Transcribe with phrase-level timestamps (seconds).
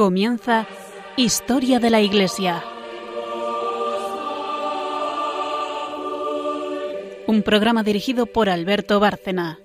[0.00, 0.66] Comienza
[1.18, 2.64] Historia de la Iglesia.
[7.26, 9.58] Un programa dirigido por Alberto Bárcena.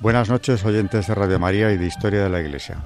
[0.00, 2.78] Buenas noches, oyentes de Radio María y de Historia de la Iglesia.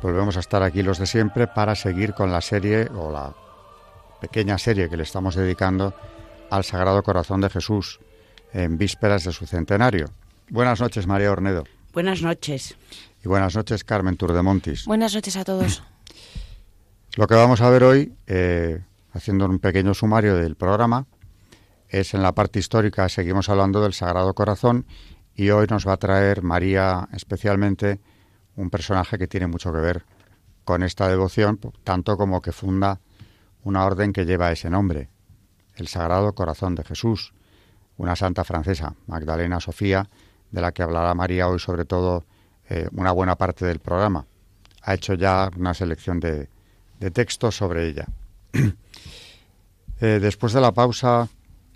[0.00, 3.34] Volvemos a estar aquí los de siempre para seguir con la serie o la
[4.20, 5.92] pequeña serie que le estamos dedicando
[6.50, 8.00] al Sagrado Corazón de Jesús
[8.52, 10.10] en vísperas de su centenario.
[10.50, 11.64] Buenas noches, María Ornedo.
[11.92, 12.76] Buenas noches.
[13.24, 14.84] Y buenas noches, Carmen Turdemontis.
[14.84, 15.82] Buenas noches a todos.
[17.16, 18.82] Lo que vamos a ver hoy, eh,
[19.12, 21.06] haciendo un pequeño sumario del programa,
[21.88, 24.86] es en la parte histórica, seguimos hablando del Sagrado Corazón
[25.34, 28.00] y hoy nos va a traer María especialmente
[28.56, 30.04] un personaje que tiene mucho que ver
[30.64, 33.00] con esta devoción, tanto como que funda
[33.62, 35.08] una orden que lleva ese nombre,
[35.76, 37.32] el Sagrado Corazón de Jesús,
[37.96, 40.08] una santa francesa, Magdalena Sofía,
[40.50, 42.24] de la que hablará María hoy sobre todo
[42.68, 44.26] eh, una buena parte del programa.
[44.82, 46.48] Ha hecho ya una selección de,
[47.12, 48.06] textos sobre ella.
[49.98, 51.26] Eh, después de la pausa,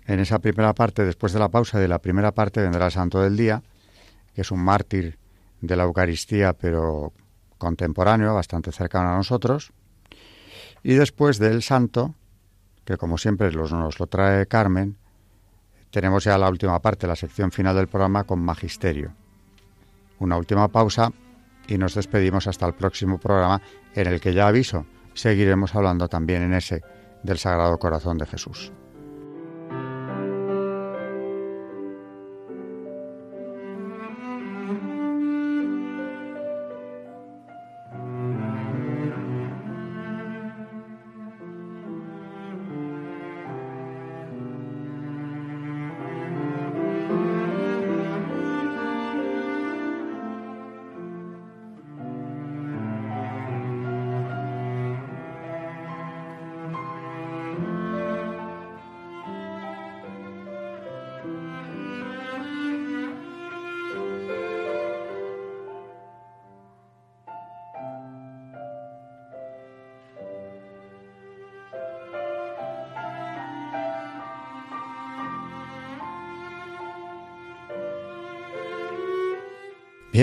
[0.05, 3.19] en esa primera parte, después de la pausa de la primera parte, vendrá el Santo
[3.19, 3.63] del Día,
[4.35, 5.17] que es un mártir
[5.59, 7.13] de la Eucaristía, pero
[7.57, 9.71] contemporáneo, bastante cercano a nosotros.
[10.83, 12.13] Y después del Santo,
[12.91, 14.97] que como siempre nos lo trae Carmen,
[15.91, 19.13] tenemos ya la última parte, la sección final del programa con Magisterio.
[20.19, 21.11] Una última pausa
[21.67, 23.61] y nos despedimos hasta el próximo programa
[23.95, 26.81] en el que ya aviso, seguiremos hablando también en ese
[27.23, 28.73] del Sagrado Corazón de Jesús.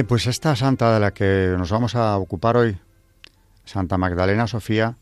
[0.07, 2.79] Pues esta santa de la que nos vamos a ocupar hoy,
[3.65, 4.97] Santa Magdalena Sofía,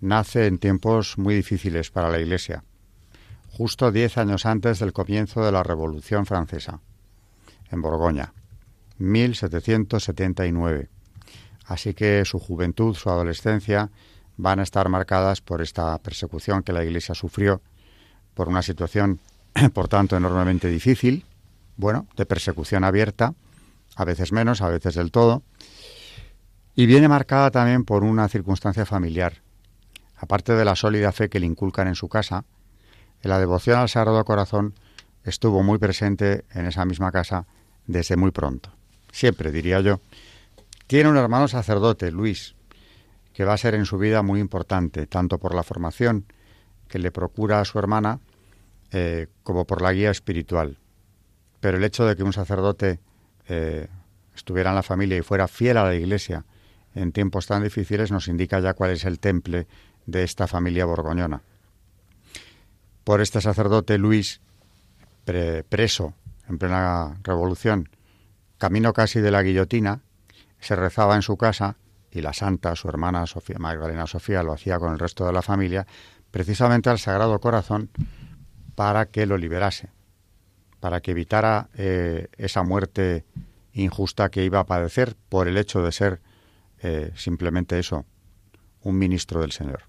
[0.00, 2.62] nace en tiempos muy difíciles para la Iglesia,
[3.50, 6.80] justo diez años antes del comienzo de la Revolución Francesa,
[7.70, 8.34] en Borgoña,
[8.98, 10.90] 1779.
[11.64, 13.90] Así que su juventud, su adolescencia,
[14.36, 17.62] van a estar marcadas por esta persecución que la Iglesia sufrió,
[18.34, 19.20] por una situación,
[19.72, 21.24] por tanto, enormemente difícil,
[21.76, 23.34] bueno, de persecución abierta,
[23.96, 25.42] a veces menos, a veces del todo,
[26.74, 29.42] y viene marcada también por una circunstancia familiar.
[30.16, 32.44] Aparte de la sólida fe que le inculcan en su casa,
[33.22, 34.74] la devoción al Sagrado Corazón
[35.24, 37.46] estuvo muy presente en esa misma casa
[37.86, 38.70] desde muy pronto.
[39.12, 40.00] Siempre, diría yo.
[40.86, 42.54] Tiene un hermano sacerdote, Luis,
[43.32, 46.26] que va a ser en su vida muy importante, tanto por la formación
[46.88, 48.20] que le procura a su hermana,
[48.90, 50.78] eh, como por la guía espiritual.
[51.60, 53.00] Pero el hecho de que un sacerdote
[53.48, 53.88] eh,
[54.34, 56.44] estuviera en la familia y fuera fiel a la Iglesia
[56.94, 59.66] en tiempos tan difíciles nos indica ya cuál es el temple
[60.06, 61.42] de esta familia borgoñona.
[63.04, 64.40] Por este sacerdote Luis,
[65.24, 66.14] preso
[66.48, 67.88] en plena revolución,
[68.58, 70.00] camino casi de la guillotina,
[70.60, 71.76] se rezaba en su casa
[72.10, 75.42] y la santa, su hermana Sofía, Magdalena Sofía, lo hacía con el resto de la
[75.42, 75.86] familia,
[76.30, 77.90] precisamente al Sagrado Corazón
[78.74, 79.90] para que lo liberase
[80.82, 83.24] para que evitara eh, esa muerte
[83.72, 86.20] injusta que iba a padecer por el hecho de ser
[86.82, 88.04] eh, simplemente eso,
[88.82, 89.84] un ministro del Señor.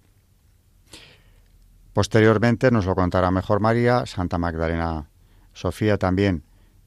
[1.93, 5.09] Posteriormente nos lo contará mejor María, Santa Magdalena
[5.53, 6.43] Sofía también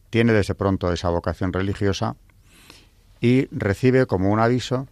[0.09, 2.15] tiene desde pronto esa vocación religiosa
[3.21, 4.87] y recibe como un aviso,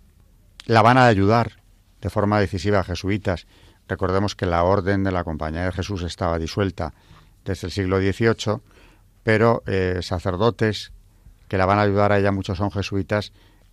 [0.66, 1.62] la van a ayudar
[2.00, 3.46] de forma decisiva a jesuitas.
[3.86, 6.94] Recordemos que la orden de la Compañía de Jesús estaba disuelta
[7.44, 8.60] desde el siglo XVIII
[9.24, 10.92] pero eh, sacerdotes
[11.48, 13.32] que la van a ayudar a ella, muchos son jesuitas,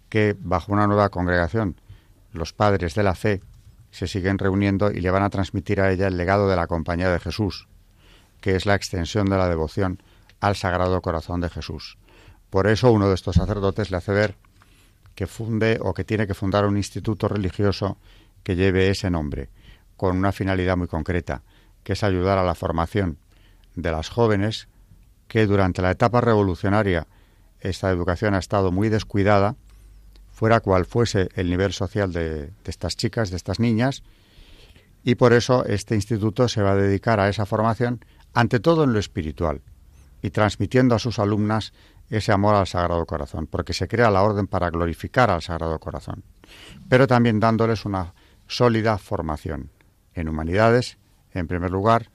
[0.10, 1.76] que bajo una nueva congregación,
[2.34, 3.42] los padres de la fe,
[3.92, 7.12] se siguen reuniendo y le van a transmitir a ella el legado de la Compañía
[7.12, 7.68] de Jesús,
[8.40, 10.02] que es la extensión de la devoción
[10.40, 11.98] al Sagrado Corazón de Jesús.
[12.50, 14.36] Por eso uno de estos sacerdotes le hace ver
[15.16, 17.98] que funde o que tiene que fundar un instituto religioso
[18.44, 19.50] que lleve ese nombre,
[19.98, 21.44] con una finalidad muy concreta,
[21.84, 23.18] que es ayudar a la formación
[23.76, 24.68] de las jóvenes,
[25.32, 27.08] que durante la etapa revolucionaria
[27.62, 29.56] esta educación ha estado muy descuidada,
[30.34, 34.04] fuera cual fuese el nivel social de, estas chicas, de estas niñas,
[35.06, 38.92] y por eso este instituto se va a dedicar a esa formación, ante todo en
[38.92, 39.62] lo espiritual,
[40.22, 41.72] y transmitiendo a sus alumnas
[42.10, 46.26] ese amor al Sagrado Corazón, porque se crea la orden para glorificar al Sagrado Corazón,
[46.90, 48.14] pero también dándoles una
[48.48, 49.70] sólida formación
[50.14, 50.98] en humanidades,
[51.34, 52.10] en primer lugar,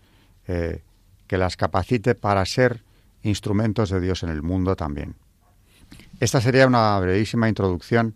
[0.47, 0.83] eh,
[1.27, 2.85] que las capacite para ser
[3.27, 5.17] instrumentos de Dios en el mundo también.
[6.21, 8.15] Esta sería una brevísima introducción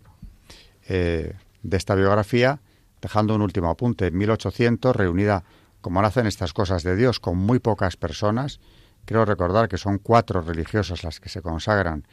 [0.87, 2.59] eh, de esta biografía,
[3.01, 4.07] dejando un último apunte.
[4.07, 5.43] En 1800, reunida,
[5.81, 8.59] como nacen estas cosas de Dios, con muy pocas personas,
[9.05, 12.05] Quiero recordar que son cuatro religiosas las que se consagran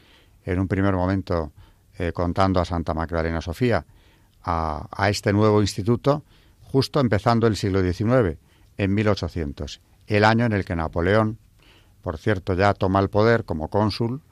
[0.44, 1.52] en un primer momento
[1.98, 3.84] eh, contando a Santa Magdalena Sofía
[4.42, 6.24] a, a, este nuevo instituto,
[6.62, 8.38] justo empezando el siglo XIX,
[8.76, 11.38] en 1800, el año en el que Napoleón,
[12.08, 14.22] por cierto, ya toma el poder como cónsul,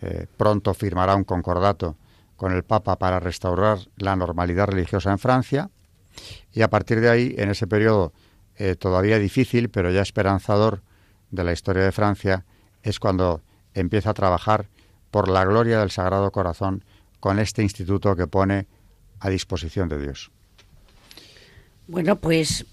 [0.00, 1.94] eh, pronto firmará un concordato
[2.36, 5.68] con el Papa para restaurar la normalidad religiosa en Francia,
[6.54, 8.14] y a partir de ahí, en ese periodo
[8.56, 10.80] eh, todavía difícil, pero ya esperanzador,
[11.30, 12.46] de la historia de Francia
[12.82, 13.42] es cuando
[13.74, 14.64] empieza a trabajar
[15.10, 16.82] por la gloria del Sagrado Corazón
[17.20, 18.66] con este instituto que pone
[19.20, 20.30] a disposición de Dios.
[21.88, 22.64] Bueno, pues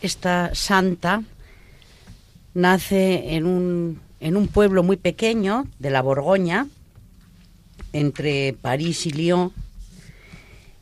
[0.00, 1.22] esta santa
[2.54, 6.66] nace en un, en un pueblo muy pequeño de la Borgoña,
[7.92, 9.52] entre París y Lyon,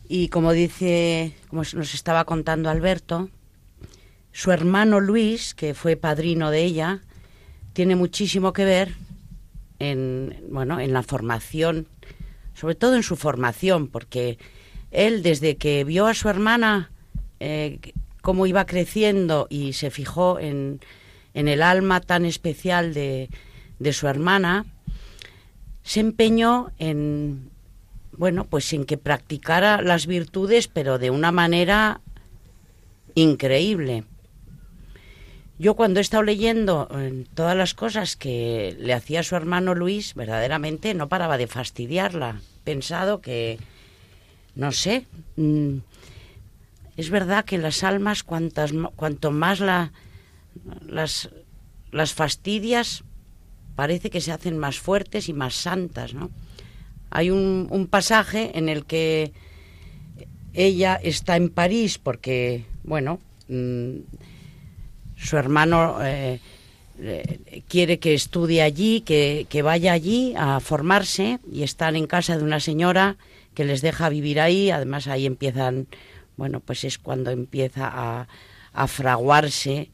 [0.09, 3.29] y como dice, como nos estaba contando Alberto,
[4.33, 7.01] su hermano Luis, que fue padrino de ella,
[7.73, 8.95] tiene muchísimo que ver
[9.79, 11.87] en, bueno, en la formación,
[12.55, 14.39] sobre todo en su formación, porque
[14.91, 16.91] él desde que vio a su hermana
[17.41, 17.79] eh,
[18.23, 20.81] cómo iba creciendo y se fijó en,
[21.39, 23.31] en el alma tan especial de,
[23.79, 24.67] de su hermana,
[25.85, 27.51] se empeñó en
[28.11, 32.01] bueno, pues en que practicara las virtudes, pero de una manera
[33.15, 34.03] increíble.
[35.61, 40.15] Yo cuando he estado leyendo eh, todas las cosas que le hacía su hermano Luis,
[40.15, 42.41] verdaderamente no paraba de fastidiarla.
[42.65, 43.61] Pensado que,
[44.57, 45.07] no sé,
[45.37, 45.77] mm,
[46.97, 49.93] es verdad que las almas, cuantas, cuanto más la,
[50.87, 51.31] las,
[51.91, 53.05] las fastidias,
[53.77, 56.31] parece que se hacen más fuertes y más santas, ¿no?
[57.11, 59.33] Hay un, pasaje en el que
[60.53, 63.19] ella está en París porque, bueno,
[63.49, 63.97] mm,
[65.17, 66.41] su hermano eh,
[67.69, 72.61] quiere que estudie allí, que, vaya allí a formarse y están en casa de una
[72.61, 73.17] señora
[73.55, 74.71] que les deja vivir ahí.
[74.71, 75.87] Además ahí empiezan,
[76.37, 78.27] bueno, pues es cuando empieza a,
[78.87, 79.91] fraguarse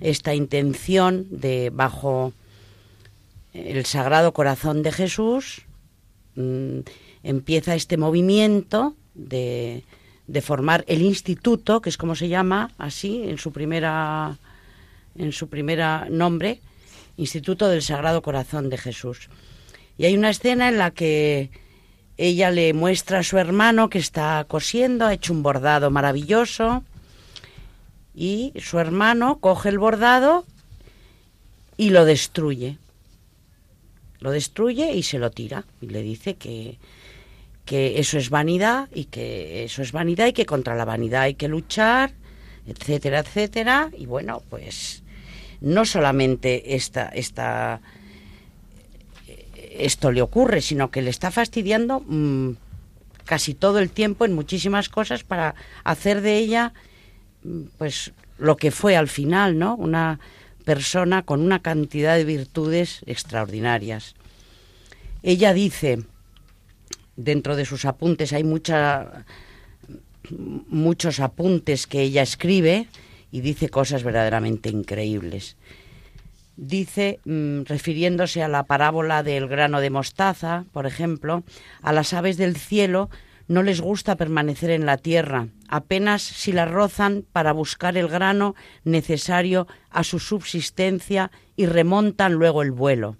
[0.00, 2.32] esta intención de bajo
[3.52, 5.62] el Sagrado Corazón de Jesús,
[6.34, 6.80] mm,
[7.22, 9.84] empieza este movimiento de,
[10.26, 14.36] de formar el instituto, que es como se llama así en su primera
[15.16, 16.60] en su primer nombre,
[17.16, 19.28] Instituto del Sagrado Corazón de Jesús.
[19.96, 21.50] Y hay una escena en la que
[22.16, 26.82] ella le muestra a su hermano que está cosiendo, ha hecho un bordado maravilloso,
[28.14, 30.44] y su hermano coge el bordado
[31.76, 32.78] y lo destruye.
[34.20, 35.64] Lo destruye y se lo tira.
[35.80, 36.78] Y le dice que,
[37.64, 41.34] que eso es vanidad y que eso es vanidad y que contra la vanidad hay
[41.34, 42.12] que luchar,
[42.66, 43.90] etcétera, etcétera.
[43.98, 45.02] Y bueno, pues
[45.60, 47.80] no solamente esta, esta,
[49.72, 52.52] esto le ocurre, sino que le está fastidiando mm,
[53.24, 56.72] casi todo el tiempo en muchísimas cosas para hacer de ella
[57.78, 59.76] pues lo que fue al final, ¿no?
[59.76, 60.20] Una
[60.64, 64.14] persona con una cantidad de virtudes extraordinarias.
[65.22, 66.04] Ella dice,
[67.16, 69.24] dentro de sus apuntes hay mucha,
[70.30, 72.88] muchos apuntes que ella escribe,
[73.34, 75.56] y dice cosas verdaderamente increíbles.
[76.56, 81.42] Dice, mm, refiriéndose a la parábola del grano de mostaza, por ejemplo,
[81.82, 83.10] a las aves del cielo
[83.48, 88.54] no les gusta permanecer en la tierra, apenas si la rozan para buscar el grano
[88.84, 93.16] necesario a su subsistencia y remontan luego el vuelo.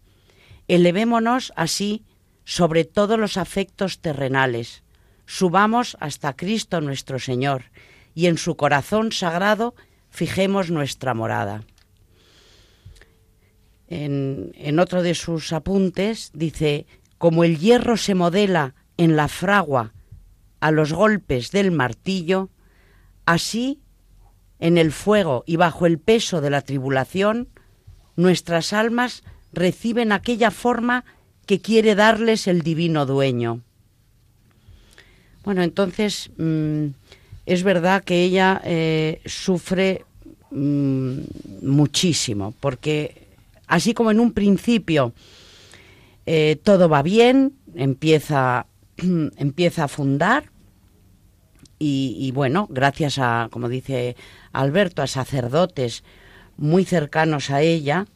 [0.69, 2.05] Elevémonos así
[2.45, 4.85] sobre todos los afectos terrenales,
[5.27, 7.73] subamos hasta Cristo nuestro Señor,
[8.15, 9.75] y en su corazón sagrado
[10.11, 11.65] fijemos nuestra morada.
[13.89, 16.87] En, otro de sus apuntes dice,
[17.19, 19.93] como el hierro se modela en la fragua
[20.65, 22.49] a los golpes del martillo,
[23.27, 23.81] así
[24.61, 27.49] en el fuego y bajo el peso de la tribulación
[28.17, 31.05] nuestras almas reciben aquella forma
[31.45, 33.61] que quiere darles el divino dueño.
[35.45, 36.87] Bueno, entonces mm,
[37.45, 40.07] es verdad que ella eh, sufre
[40.51, 41.19] mm,
[41.61, 43.27] muchísimo, porque
[43.67, 45.13] así como en un principio
[46.25, 48.65] eh, todo va bien, empieza,
[49.37, 50.54] empieza a fundar,
[51.87, 54.17] y, bueno, gracias a, como dice
[54.53, 56.03] Alberto, a sacerdotes
[56.57, 58.07] muy cercanos a ella,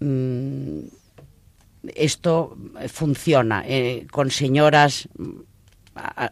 [0.00, 0.80] mm,
[1.94, 2.56] esto
[2.88, 5.08] funciona eh, con señoras,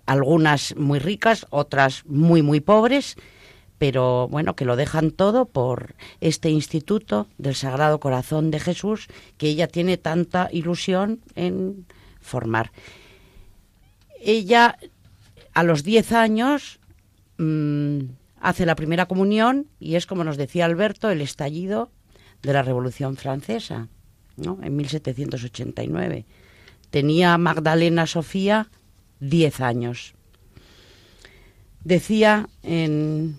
[0.07, 3.17] algunas muy ricas, otras muy, muy pobres,
[3.79, 9.49] pero bueno, que lo dejan todo por este instituto del Sagrado Corazón de Jesús que
[9.49, 11.87] ella tiene tanta ilusión en
[12.21, 12.73] formar.
[14.21, 14.79] Ella
[15.55, 16.81] a los 10 años
[17.39, 18.01] mm,
[18.41, 21.91] hace la primera comunión y es, como nos decía Alberto, el estallido
[22.43, 23.89] de la Revolución Francesa,
[24.37, 24.59] ¿no?
[24.63, 26.27] en 1789.
[26.91, 28.69] Tenía Magdalena Sofía
[29.21, 30.15] 10 años.
[31.83, 33.39] Decía en,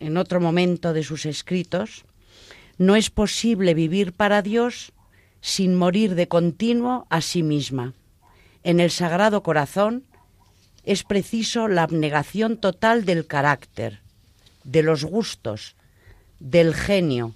[0.00, 2.04] en otro momento de sus escritos,
[2.78, 4.92] no es posible vivir para Dios
[5.40, 7.94] sin morir de continuo a sí misma.
[8.62, 10.04] En el Sagrado Corazón
[10.84, 14.00] es preciso la abnegación total del carácter,
[14.64, 15.76] de los gustos,
[16.40, 17.34] del genio,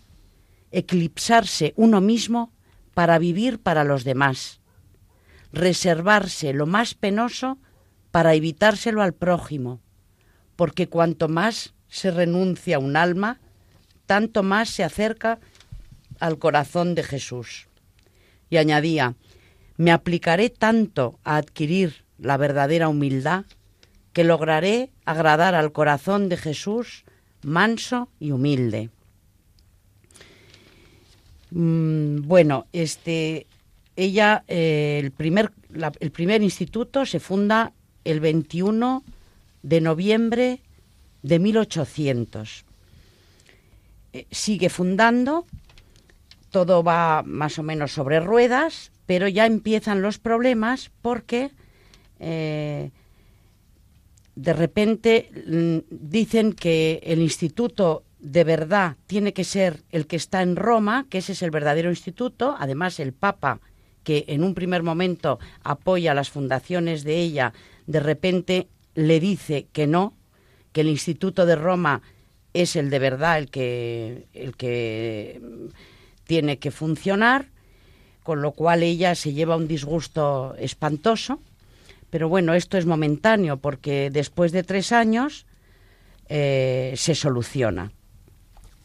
[0.70, 2.52] eclipsarse uno mismo
[2.94, 4.60] para vivir para los demás,
[5.52, 7.58] reservarse lo más penoso
[8.10, 9.80] para evitárselo al prójimo,
[10.56, 13.40] porque cuanto más se renuncia un alma,
[14.06, 15.38] tanto más se acerca
[16.20, 17.68] al corazón de Jesús.
[18.50, 19.14] Y añadía,
[19.76, 23.44] me aplicaré tanto a adquirir la verdadera humildad
[24.12, 27.04] que lograré agradar al corazón de Jesús
[27.42, 28.90] manso y humilde.
[31.50, 33.46] Mm, bueno, este,
[33.96, 35.52] ella, eh, el, primer,
[36.00, 37.72] el primer instituto se funda
[38.04, 39.02] el 21
[39.62, 40.60] de noviembre
[41.22, 42.64] de 1800.
[44.12, 45.46] Eh, sigue fundando,
[46.50, 51.50] todo va más o menos sobre ruedas, pero ya empiezan los problemas porque
[52.20, 52.90] eh,
[54.38, 60.42] de repente mm, dicen que el instituto de verdad tiene que ser el que está
[60.42, 62.56] en Roma, que ese es el verdadero instituto.
[62.58, 63.60] Además, el Papa,
[64.04, 67.52] que en un primer momento apoya las fundaciones de ella,
[67.86, 70.14] de repente le dice que no,
[70.72, 72.02] que el instituto de Roma
[72.54, 75.40] es el de verdad, el que, el que
[76.24, 77.48] tiene que funcionar,
[78.22, 81.40] con lo cual ella se lleva un disgusto espantoso
[82.10, 85.46] pero bueno, esto es momentáneo porque después de tres años
[86.28, 87.92] eh, se soluciona.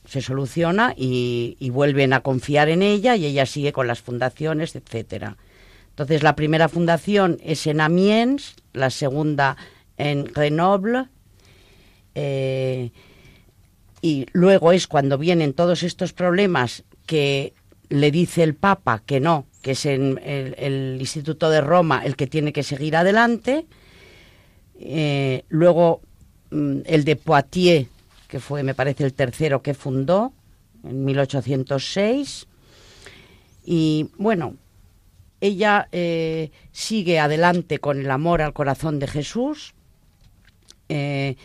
[0.05, 5.37] Se soluciona y, vuelven a confiar en ella y ella sigue con las fundaciones, etcétera.
[5.89, 9.55] Entonces la primera fundación es en Amiens, la segunda
[9.97, 11.05] en Grenoble,
[12.15, 12.91] eh,
[14.01, 17.53] y luego es cuando vienen todos estos problemas que
[17.87, 22.51] le dice el Papa que no, que es el, Instituto de Roma el que tiene
[22.51, 23.65] que seguir adelante.
[24.77, 26.01] Eh, luego
[26.51, 27.87] mm, el de Poitiers,
[28.27, 30.33] que fue, me parece, el tercero que fundó
[30.83, 32.45] en 1806.
[33.65, 34.55] Y bueno,
[35.39, 39.73] ella eh, sigue adelante con el amor al corazón de Jesús.
[40.89, 41.37] Eh,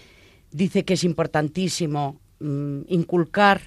[0.50, 3.60] dice que es importantísimo mm, inculcar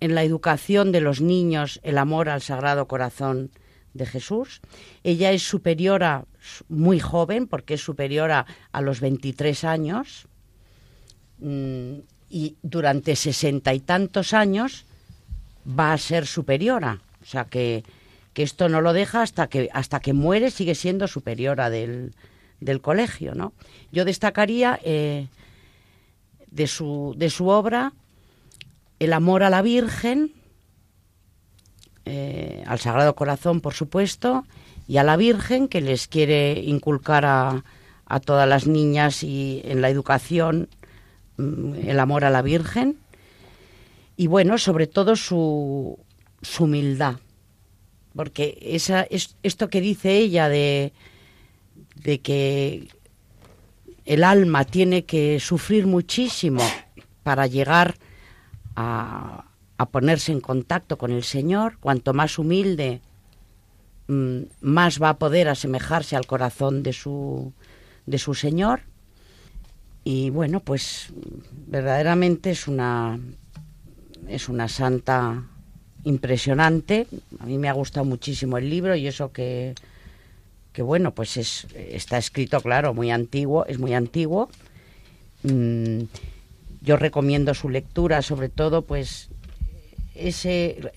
[0.00, 3.50] en la educación de los niños el amor al Sagrado Corazón
[3.94, 4.60] de Jesús.
[5.02, 6.24] Ella es superiora,
[6.68, 10.26] muy joven, porque es superiora a los 23 años,
[11.38, 11.94] mm,
[12.28, 14.84] y durante sesenta y tantos años
[15.66, 17.00] va a ser superiora.
[17.22, 17.84] O sea que,
[18.34, 22.12] esto no lo deja hasta que, hasta que muere, sigue siendo superiora del,
[22.60, 23.36] del colegio.
[23.36, 23.52] ¿no?
[23.92, 25.28] Yo destacaría eh,
[26.50, 27.92] de, su, de su obra
[28.98, 30.32] el amor a la Virgen,
[32.04, 34.44] eh, al Sagrado Corazón, por supuesto,
[34.86, 37.64] y a la Virgen, que les quiere inculcar a,
[38.06, 40.68] a todas las niñas y en la educación
[41.36, 42.98] mm, el amor a la Virgen.
[44.16, 45.98] Y bueno, sobre todo su,
[46.42, 47.16] su humildad,
[48.14, 50.92] porque esa, es, esto que dice ella de,
[51.96, 52.88] de que
[54.04, 56.62] el alma tiene que sufrir muchísimo
[57.22, 57.96] para llegar
[58.76, 59.46] a,
[59.76, 63.00] a ponerse en contacto con el Señor, cuanto más humilde,
[64.08, 67.52] mm, más va a poder asemejarse al corazón de su,
[68.06, 68.82] de su Señor.
[70.04, 71.12] Y bueno, pues
[71.66, 73.18] verdaderamente es una,
[74.28, 75.44] es una santa
[76.04, 77.06] impresionante.
[77.40, 79.74] A mí me ha gustado muchísimo el libro y eso que,
[80.72, 84.50] que bueno, pues es, está escrito, claro, muy antiguo, es muy antiguo.
[85.42, 86.02] Mm,
[86.82, 89.30] yo recomiendo su lectura, sobre todo, pues
[90.14, 90.92] ese,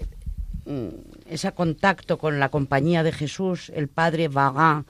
[0.66, 0.88] mm,
[1.30, 4.86] ese contacto con la compañía de Jesús, el padre Vagan,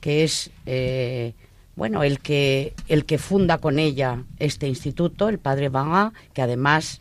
[0.00, 1.34] que es eh,
[1.74, 7.00] bueno el que el que funda con ella este instituto, el padre Vagan, que además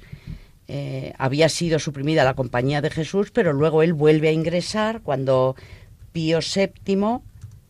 [0.67, 5.55] eh, había sido suprimida la compañía de Jesús, pero luego él vuelve a ingresar cuando
[6.11, 7.19] Pío VII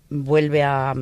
[0.10, 0.94] vuelve a,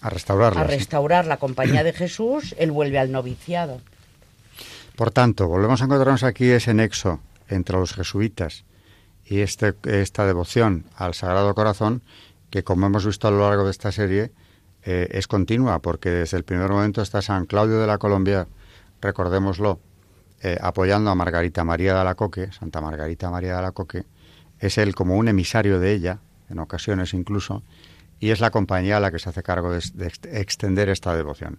[0.00, 0.60] a restaurarla.
[0.60, 3.80] A restaurar la compañía de Jesús, él vuelve al noviciado.
[4.96, 8.64] Por tanto, volvemos a encontrarnos aquí ese nexo entre los jesuitas
[9.26, 12.02] y este, esta devoción al Sagrado Corazón,
[12.48, 14.32] que como hemos visto a lo largo de esta serie,
[14.84, 18.46] eh, es continua, porque desde el primer momento está San Claudio de la Colombia,
[19.02, 19.80] recordémoslo,
[20.42, 24.06] eh, apoyando a Margarita María de Alacoque, Santa Margarita María de Alacoque,
[24.60, 27.62] es él como un emisario de ella, en ocasiones incluso,
[28.18, 31.58] y es la compañía la que se hace cargo de, extender esta devoción.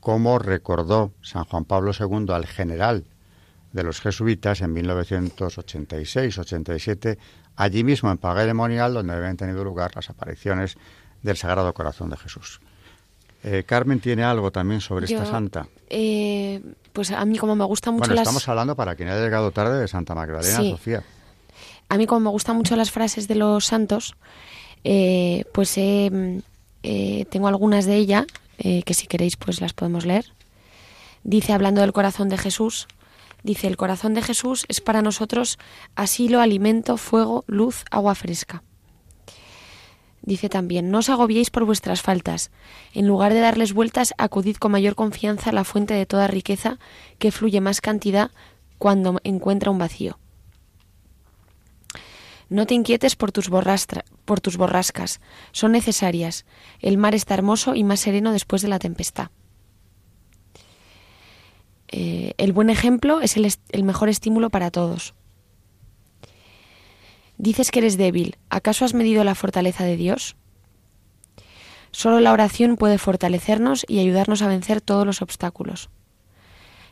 [0.00, 3.04] Como recordó San Juan Pablo II al general
[3.72, 7.18] de los jesuitas en 1986-87,
[7.56, 10.76] allí mismo en Pagué de Monial, donde habían tenido lugar las apariciones
[11.22, 12.60] del Sagrado Corazón de Jesús.
[13.44, 15.68] Eh, Carmen tiene algo también sobre esta santa.
[15.88, 16.60] Eh,
[16.92, 19.78] pues a mí como me gusta mucho bueno, estamos hablando para quien haya llegado tarde
[19.80, 21.04] de Santa Magdalena Sofía.
[21.88, 24.16] A mí como me gustan mucho las frases de los santos,
[24.82, 26.42] eh, pues eh,
[27.30, 27.96] tengo algunas de
[28.58, 30.32] ellas que si queréis pues las podemos leer.
[31.24, 32.86] Dice hablando del corazón de Jesús,
[33.42, 35.58] dice el corazón de Jesús es para nosotros
[35.96, 38.62] asilo, alimento, fuego, luz, agua fresca.
[40.22, 42.50] Dice también, no os agobiéis por vuestras faltas.
[42.92, 46.78] En lugar de darles vueltas, acudid con mayor confianza a la fuente de toda riqueza,
[47.18, 48.30] que fluye más cantidad
[48.76, 50.18] cuando encuentra un vacío.
[52.48, 53.50] No te inquietes por tus,
[54.24, 55.20] por tus borrascas,
[55.52, 56.46] son necesarias.
[56.80, 59.30] El mar está hermoso y más sereno después de la tempestad.
[61.88, 65.14] Eh, el buen ejemplo es el mejor estímulo para todos.
[67.38, 68.36] Dices que eres débil.
[68.50, 70.36] ¿Acaso has medido la fortaleza de Dios?
[71.92, 75.88] Solo la oración puede fortalecernos y ayudarnos a vencer todos los obstáculos.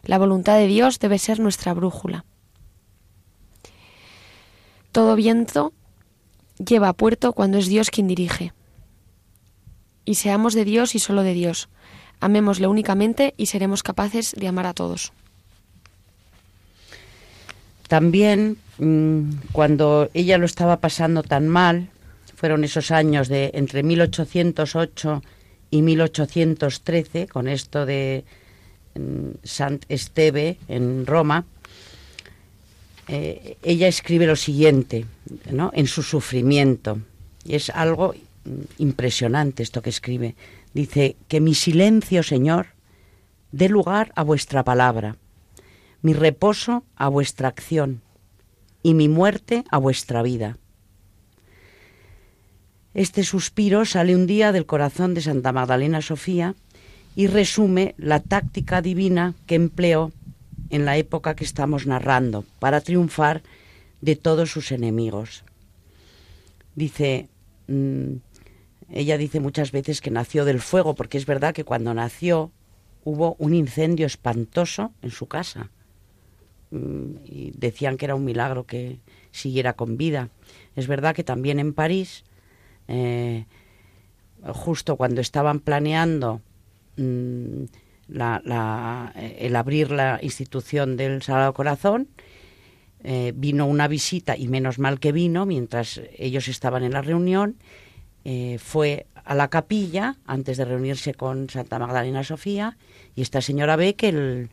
[0.03, 2.25] La voluntad de Dios debe ser nuestra brújula.
[4.97, 5.75] Todo viento
[6.57, 8.55] lleva a puerto cuando es Dios quien dirige.
[10.07, 11.69] Y seamos de Dios y solo de Dios.
[12.19, 15.13] Amémosle únicamente y seremos capaces de amar a todos.
[17.89, 21.91] También mm, cuando ella lo estaba pasando tan mal,
[22.35, 25.23] fueron esos años de entre 1808
[25.73, 28.25] y 1813, con esto de
[28.95, 31.45] mm, Sant Esteve en Roma,
[33.09, 35.07] eh, ella escribe lo siguiente,
[35.51, 35.71] ¿no?
[35.75, 36.99] en su sufrimiento,
[37.45, 38.15] y es algo
[38.79, 40.35] impresionante esto que escribe.
[40.75, 42.69] Dice, que mi silencio, Señor,
[43.53, 45.17] dé lugar a vuestra palabra
[46.07, 48.01] mi reposo a vuestra acción
[48.83, 50.57] y mi muerte a vuestra vida.
[52.95, 56.55] Este suspiro sale un día del corazón de Santa Magdalena Sofía
[57.17, 60.13] y resume la táctica divina que empleó
[60.71, 63.43] en la época que estamos narrando para triunfar
[64.01, 65.45] de todos sus enemigos.
[66.75, 67.29] Dice,
[67.69, 68.17] mm,
[68.91, 72.53] ella dice muchas veces que nació del fuego, porque es verdad que cuando nació
[73.05, 75.71] hubo un incendio espantoso en su casa.
[76.71, 77.17] Mm,
[77.55, 78.99] decían que era un milagro que
[79.31, 80.31] siguiera con vida.
[80.75, 82.25] Es verdad que también en París,
[82.89, 83.47] eh,
[84.53, 86.43] justo cuando estaban planeando
[88.09, 89.07] mm,
[89.39, 92.09] el abrir la institución del Sagrado Corazón,
[93.05, 97.57] eh, vino una visita, y menos mal que vino, mientras ellos estaban en la reunión,
[98.25, 102.77] eh, fue a la capilla antes de reunirse con Santa Magdalena Sofía,
[103.15, 104.51] y esta señora ve que el,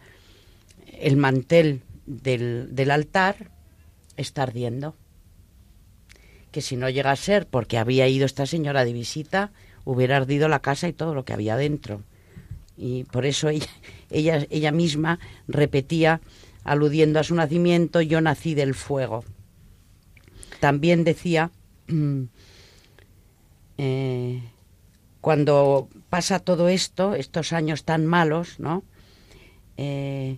[0.99, 3.49] el mantel del altar
[4.17, 4.95] está ardiendo.
[6.51, 9.51] Que si no llega a ser porque había ido esta señora de visita,
[9.85, 12.03] hubiera ardido la casa y todo lo que había dentro.
[12.77, 13.67] Y por eso ella,
[14.09, 16.21] ella, ella misma repetía,
[16.63, 19.23] aludiendo a su nacimiento, yo nací del fuego.
[20.59, 21.51] También decía,
[23.77, 24.41] eh,
[25.21, 28.83] cuando pasa todo esto, estos años tan malos, ¿no?
[29.77, 30.37] Eh,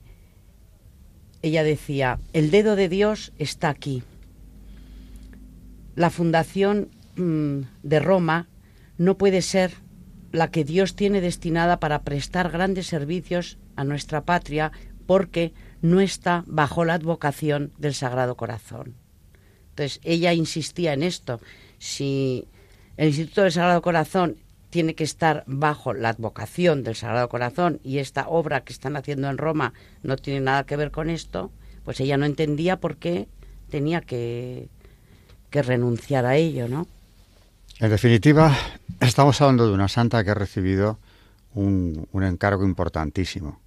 [1.41, 4.03] ella decía, el dedo de Dios está aquí.
[5.95, 8.47] La fundación mm, de Roma
[8.97, 9.73] no puede ser
[10.35, 14.71] la que Dios tiene destinada para prestar grandes servicios a nuestra patria
[15.05, 18.95] porque no está bajo la advocación del Sagrado Corazón.
[19.69, 21.39] Entonces, ella insistía en esto.
[21.79, 22.47] Si
[22.97, 24.37] el Instituto del Sagrado Corazón
[24.69, 29.29] tiene que estar bajo la advocación del Sagrado Corazón y esta obra que están haciendo
[29.29, 31.51] en Roma no tiene nada que ver con esto,
[31.83, 33.27] pues ella no entendía por qué
[33.69, 34.69] tenía que,
[35.49, 36.87] que renunciar a ello, ¿no?
[37.77, 38.55] En definitiva,
[39.01, 40.97] estamos hablando de una santa que ha recibido
[41.53, 43.59] un, un encargo importantísimo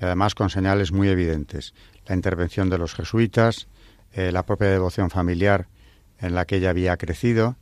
[0.00, 1.74] y además con señales muy evidentes.
[2.06, 3.68] La intervención de los jesuitas,
[4.14, 5.68] eh, la propia devoción familiar
[6.18, 7.56] en la que ella había crecido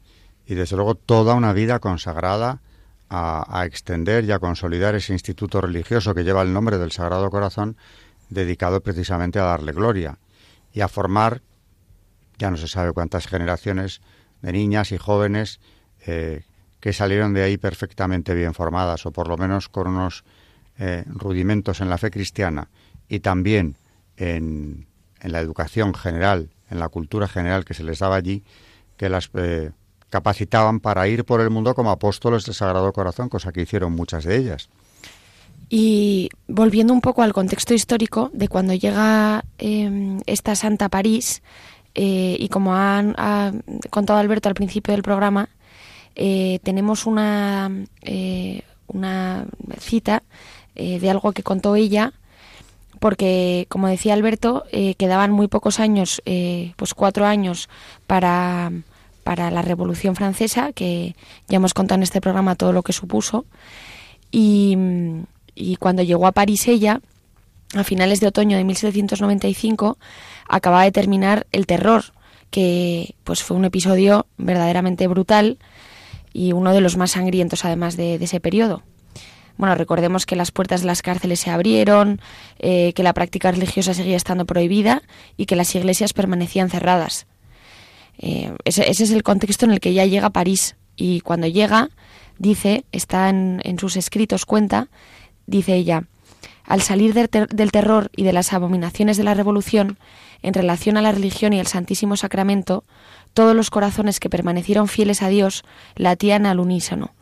[0.46, 2.60] y desde luego toda una vida consagrada
[3.08, 7.28] a, a, extender y a consolidar ese instituto religioso que lleva el nombre del Sagrado
[7.30, 7.76] Corazón,
[8.30, 10.18] dedicado precisamente a darle gloria
[10.72, 11.42] y a formar,
[12.38, 14.00] ya no se sabe cuántas generaciones
[14.44, 15.58] de niñas y jóvenes
[16.06, 16.42] eh,
[16.80, 20.24] que salieron de ahí perfectamente bien formadas o por lo menos con unos
[20.78, 22.68] eh, rudimentos en la fe cristiana
[23.08, 23.76] y también
[24.18, 24.86] en,
[25.20, 28.44] en, la educación general, en la cultura general que se les daba allí,
[28.98, 29.70] que las eh,
[30.10, 34.24] capacitaban para ir por el mundo como apóstoles del Sagrado Corazón, cosa que hicieron muchas
[34.24, 34.68] de ellas.
[35.70, 41.42] Y volviendo un poco al contexto histórico de cuando llega eh, esta santa París,
[41.94, 43.52] eh, y como ha
[43.90, 45.48] contado Alberto al principio del programa,
[46.16, 47.70] eh, tenemos una,
[48.02, 49.46] eh, una
[49.78, 50.22] cita
[50.74, 52.12] de algo que contó ella,
[52.98, 54.64] porque, como decía Alberto,
[54.98, 56.20] quedaban muy pocos años,
[56.76, 57.68] pues cuatro años
[58.08, 58.72] para,
[59.22, 61.14] para la Revolución Francesa, que
[61.46, 63.44] ya hemos contado en este programa todo lo que supuso,
[64.32, 64.76] y
[65.78, 67.00] cuando llegó a París ella,
[67.80, 69.98] a finales de otoño de 1795,
[70.48, 72.04] acababa de terminar el terror,
[72.50, 75.58] que pues fue un episodio verdaderamente brutal
[76.32, 78.82] y uno de los más sangrientos además de, ese periodo.
[79.56, 82.20] Bueno, recordemos que las puertas de las cárceles se abrieron,
[82.58, 85.02] eh, que la práctica religiosa seguía estando prohibida
[85.36, 87.26] y que las iglesias permanecían cerradas.
[88.18, 91.90] Eh, ese, es el contexto en el que ella llega París y cuando llega,
[92.38, 94.88] dice, está en sus escritos, cuenta,
[95.46, 96.04] dice ella,
[96.64, 99.98] al salir del, ter del terror y de las abominaciones de la revolución,
[100.42, 102.84] en relación a la religión y al Santísimo Sacramento,
[103.32, 105.64] todos los corazones que permanecieron fieles a Dios
[105.96, 107.12] latían al unísono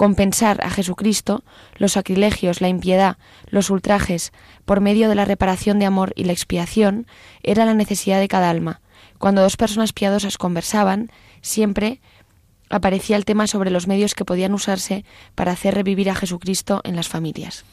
[0.00, 1.44] compensar a Jesucristo
[1.76, 3.18] los sacrilegios, la impiedad,
[3.50, 4.32] los ultrajes,
[4.64, 7.06] por medio de la reparación de amor y la expiación,
[7.42, 8.80] era la necesidad de cada alma.
[9.18, 11.10] Cuando dos personas piadosas conversaban,
[11.42, 12.00] siempre
[12.70, 16.96] aparecía el tema sobre los medios que podían usarse para hacer revivir a Jesucristo en
[16.96, 17.66] las familias.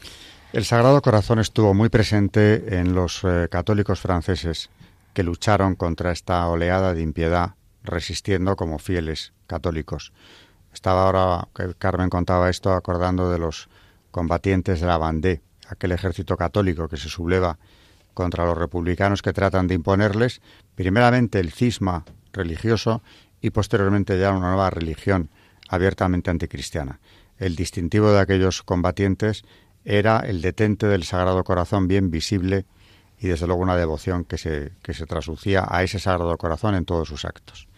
[0.54, 4.70] El Sagrado Corazón estuvo muy presente en los eh, católicos franceses
[5.14, 10.14] que lucharon contra esta oleada de impiedad, resistiendo como fieles católicos.
[10.74, 13.68] Estaba ahora que Carmen contaba esto acordando de los
[14.12, 17.60] combatientes de la Vendée, aquel ejército católico que se subleva
[18.14, 20.42] contra los republicanos que tratan de imponerles
[20.76, 23.02] primeramente el cisma religioso
[23.42, 25.30] y posteriormente ya una nueva religión
[25.68, 27.02] abiertamente anticristiana.
[27.38, 29.44] El distintivo de aquellos combatientes
[29.90, 32.66] era el detente del Sagrado Corazón bien visible
[33.20, 36.84] y desde luego una devoción que se, que se traslucía a ese Sagrado Corazón en
[36.84, 37.70] todos sus actos.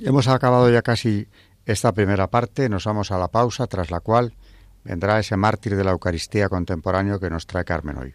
[0.00, 1.28] Hemos acabado ya casi
[1.66, 4.32] esta primera parte, nos vamos a la pausa, tras la cual
[4.84, 8.14] vendrá ese mártir de la Eucaristía contemporáneo que nos trae Carmen hoy.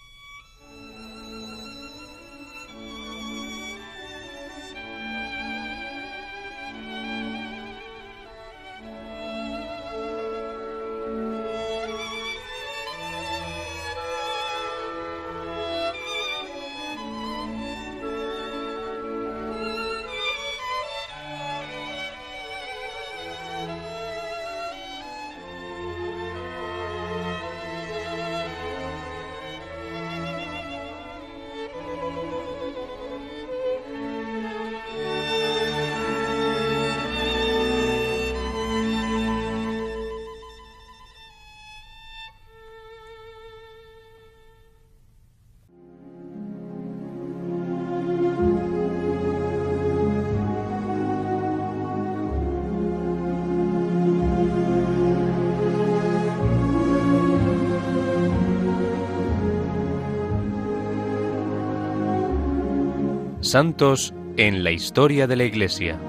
[63.51, 65.99] Santos en la historia de la Iglesia.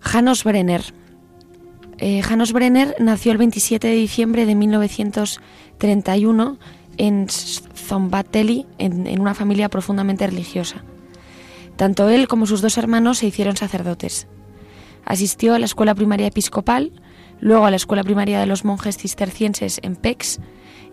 [0.00, 0.82] Janos Brenner.
[1.96, 6.58] Eh, Janos Brenner nació el 27 de diciembre de 1931
[6.98, 10.84] en Zombateli, en, en una familia profundamente religiosa.
[11.76, 14.28] Tanto él como sus dos hermanos se hicieron sacerdotes.
[15.06, 16.90] Asistió a la escuela primaria episcopal,
[17.40, 20.40] luego a la escuela primaria de los monjes cistercienses en Pex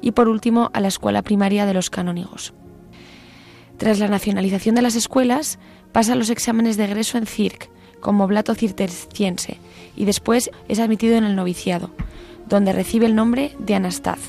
[0.02, 2.54] y por último a la escuela primaria de los canónigos.
[3.78, 5.58] Tras la nacionalización de las escuelas,
[5.92, 7.70] pasa los exámenes de egreso en CIRC,
[8.02, 9.58] como blato cisterciense,
[9.96, 11.90] y después es admitido en el noviciado,
[12.48, 14.20] donde recibe el nombre de Anastaz.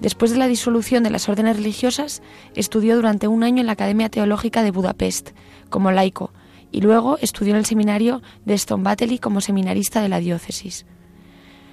[0.00, 2.20] Después de la disolución de las órdenes religiosas,
[2.54, 5.30] estudió durante un año en la Academia Teológica de Budapest
[5.70, 6.30] como laico
[6.72, 10.86] y luego estudió en el seminario de Stonbately como seminarista de la diócesis.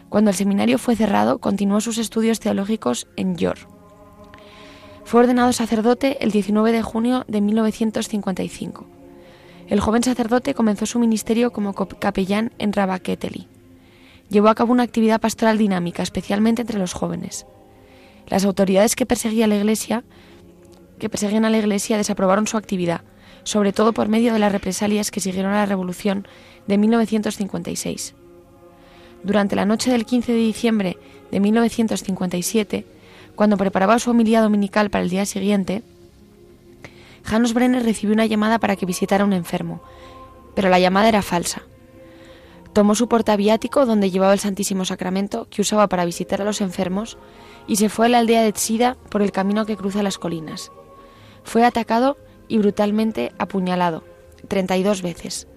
[0.10, 3.68] Cuando el seminario fue cerrado, continuó sus estudios teológicos en York.
[5.04, 8.86] Fue ordenado sacerdote el 19 de junio de 1955.
[9.68, 13.48] El joven sacerdote comenzó su ministerio como capellán en Rabaketeli.
[14.30, 17.46] Llevó a cabo una actividad pastoral dinámica, especialmente entre los jóvenes.
[18.28, 20.04] Las autoridades que perseguían a la Iglesia,
[21.00, 23.02] que perseguían a la Iglesia, desaprobaron su actividad,
[23.48, 26.28] sobre todo por medio de las represalias que siguieron a la Revolución
[26.68, 28.14] de 1956.
[29.24, 30.98] Durante la noche del 15 de diciembre
[31.32, 32.86] de 1957,
[33.38, 35.82] cuando preparaba su homilía dominical para el día siguiente,
[37.24, 39.82] Janos Brenner recibió una llamada para que visitara a un enfermo,
[40.54, 41.62] pero la llamada era falsa.
[42.74, 47.18] Tomó su portaviático donde llevaba el Santísimo Sacramento que usaba para visitar a los enfermos
[47.66, 50.70] y se fue a la aldea de Tsida por el camino que cruza las colinas.
[51.46, 54.04] Fue atacado y brutalmente apuñalado,
[54.48, 55.48] 32 veces.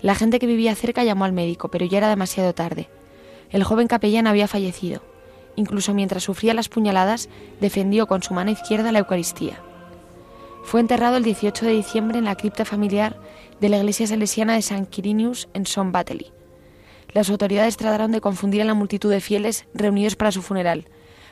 [0.00, 2.88] La gente que vivía cerca llamó al médico, pero ya era demasiado tarde.
[3.50, 5.02] El joven capellán había fallecido.
[5.56, 7.28] Incluso mientras sufría las puñaladas,
[7.60, 9.60] defendió con su mano izquierda la Eucaristía.
[10.64, 13.18] Fue enterrado el 18 de diciembre en la cripta familiar
[13.60, 16.32] de la iglesia salesiana de San Quirinius en Son Bately.
[17.12, 20.88] Las autoridades trataron de confundir a la multitud de fieles reunidos para su funeral,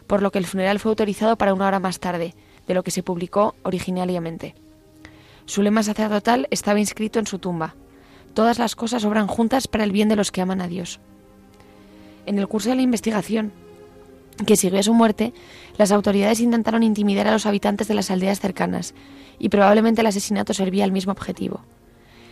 [0.07, 2.35] por lo que el funeral fue autorizado para una hora más tarde,
[2.67, 4.55] de lo que se publicó originariamente.
[5.47, 7.75] Su lema sacerdotal estaba inscrito en su tumba.
[8.35, 11.01] Todas las cosas obran juntas para el bien de los que aman a Dios.
[12.27, 13.53] En el curso de la investigación
[14.47, 15.33] que siguió a su muerte,
[15.77, 18.95] las autoridades intentaron intimidar a los habitantes de las aldeas cercanas,
[19.39, 21.61] y probablemente el asesinato servía al mismo objetivo.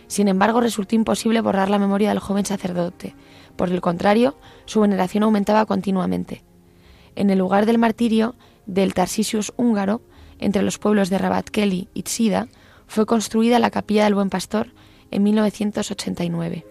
[0.07, 3.15] Sin embargo, resultó imposible borrar la memoria del joven sacerdote.
[3.55, 6.43] Por el contrario, su veneración aumentaba continuamente.
[7.15, 10.01] En el lugar del martirio del Tarsisius húngaro,
[10.39, 12.47] entre los pueblos de Rabat Kelly y Tsida,
[12.91, 14.67] fue construida la Capilla del Buen Pastor
[15.11, 16.65] en 1989.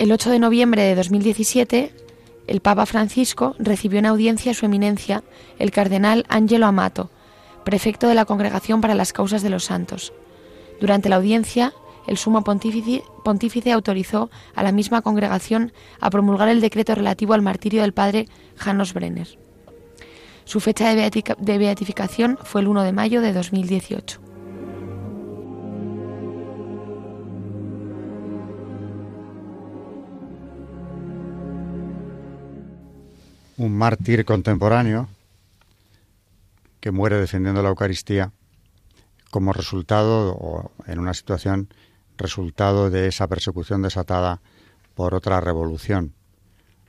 [0.00, 1.94] El 8 de noviembre de 2017,
[2.48, 5.22] el Papa Francisco recibió en audiencia a su eminencia,
[5.60, 7.10] el cardenal Angelo Amato,
[7.64, 10.12] prefecto de la Congregación para las Causas de los Santos.
[10.80, 11.72] Durante la audiencia,
[12.08, 17.42] el sumo pontífice, pontífice, autorizó a la misma congregación a promulgar el decreto relativo al
[17.42, 19.43] martirio del padre Janos Brenner.
[20.44, 24.24] Su fecha de beatificación fue el 1 de mayo de 2018.
[33.56, 35.08] un mártir contemporáneo
[36.80, 38.32] que muere defendiendo la Eucaristía
[39.30, 41.68] como resultado o en una situación
[42.16, 44.40] resultado de esa persecución desatada
[44.94, 46.14] por otra revolución,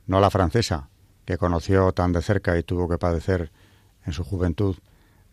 [0.05, 0.89] no la francesa,
[1.25, 3.51] que conoció tan de cerca y tuvo que padecer
[4.05, 4.77] en su juventud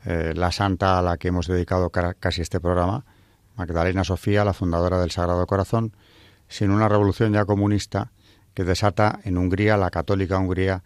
[0.05, 3.05] eh, la santa a la que hemos dedicado casi este programa,
[3.57, 5.95] Magdalena Sofía, la fundadora del Sagrado Corazón,
[6.49, 8.11] sino una revolución ya comunista
[8.55, 10.83] que desata en Hungría, la católica Hungría,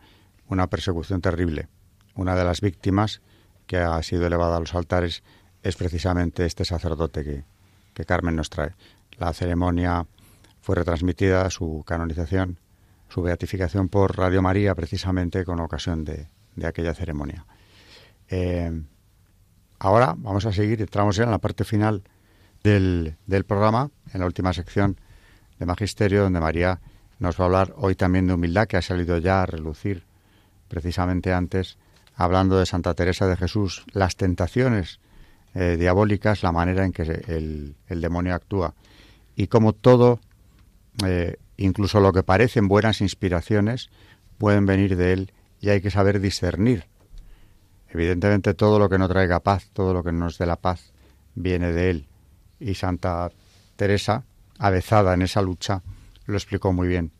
[0.48, 1.68] una persecución terrible.
[2.14, 3.20] Una de las víctimas
[3.66, 5.22] que ha sido elevada a los altares
[5.62, 7.44] es precisamente este sacerdote que,
[7.94, 8.74] que Carmen nos trae.
[9.18, 10.06] La ceremonia
[10.60, 12.58] fue retransmitida, su canonización,
[13.08, 17.46] su beatificación por Radio María, precisamente con ocasión de, de aquella ceremonia.
[18.28, 18.72] Eh,
[19.78, 22.02] ahora vamos a seguir, entramos ya en la parte final
[22.62, 24.98] del, del programa, en la última sección
[25.58, 26.80] de Magisterio, donde María
[27.18, 30.04] nos va a hablar hoy también de humildad, que ha salido ya a relucir
[30.68, 31.78] precisamente antes,
[32.14, 35.00] hablando de Santa Teresa de Jesús, las tentaciones
[35.54, 38.74] eh, diabólicas, la manera en que el, demonio actúa
[39.36, 40.20] y como todo,
[41.06, 43.90] eh, incluso lo que parecen buenas inspiraciones,
[44.38, 46.84] pueden venir de él y hay que saber discernir.
[47.88, 50.92] Evidentemente todo lo que no traiga paz, todo lo que no nos dé la paz,
[51.34, 52.08] viene de él.
[52.60, 53.30] Y Santa
[53.76, 54.24] Teresa,
[54.58, 55.82] avezada en esa lucha,
[56.26, 57.12] lo explicó muy bien.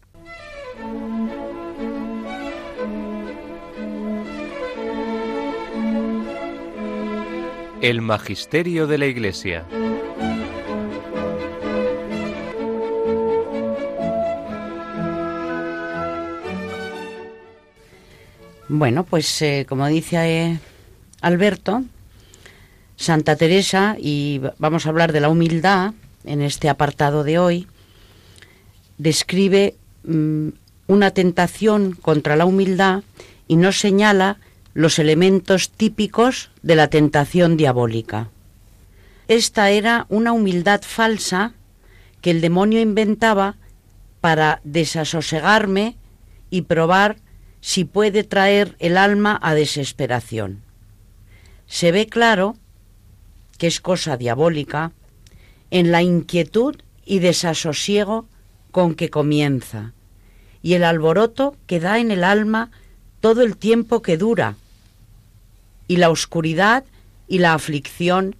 [7.80, 9.64] El Magisterio de la Iglesia.
[18.68, 20.58] Bueno, pues eh, como dice eh,
[21.20, 21.84] Alberto,
[22.96, 27.68] Santa Teresa, y vamos a hablar de la humildad en este apartado de hoy,
[28.98, 30.48] describe mm,
[30.88, 33.04] una tentación contra la humildad
[33.46, 34.38] y nos señala
[34.74, 38.30] los elementos típicos de la tentación diabólica.
[39.28, 41.54] Esta era una humildad falsa
[42.20, 43.54] que el demonio inventaba
[44.20, 45.96] para desasosegarme
[46.50, 47.16] y probar
[47.66, 50.62] si puede traer el alma a desesperación.
[51.66, 52.56] Se ve claro
[53.58, 54.92] que es cosa diabólica
[55.72, 58.28] en la inquietud y desasosiego
[58.70, 59.94] con que comienza
[60.62, 62.70] y el alboroto que da en el alma
[63.20, 64.54] todo el tiempo que dura
[65.88, 66.84] y la oscuridad
[67.26, 68.36] y la aflicción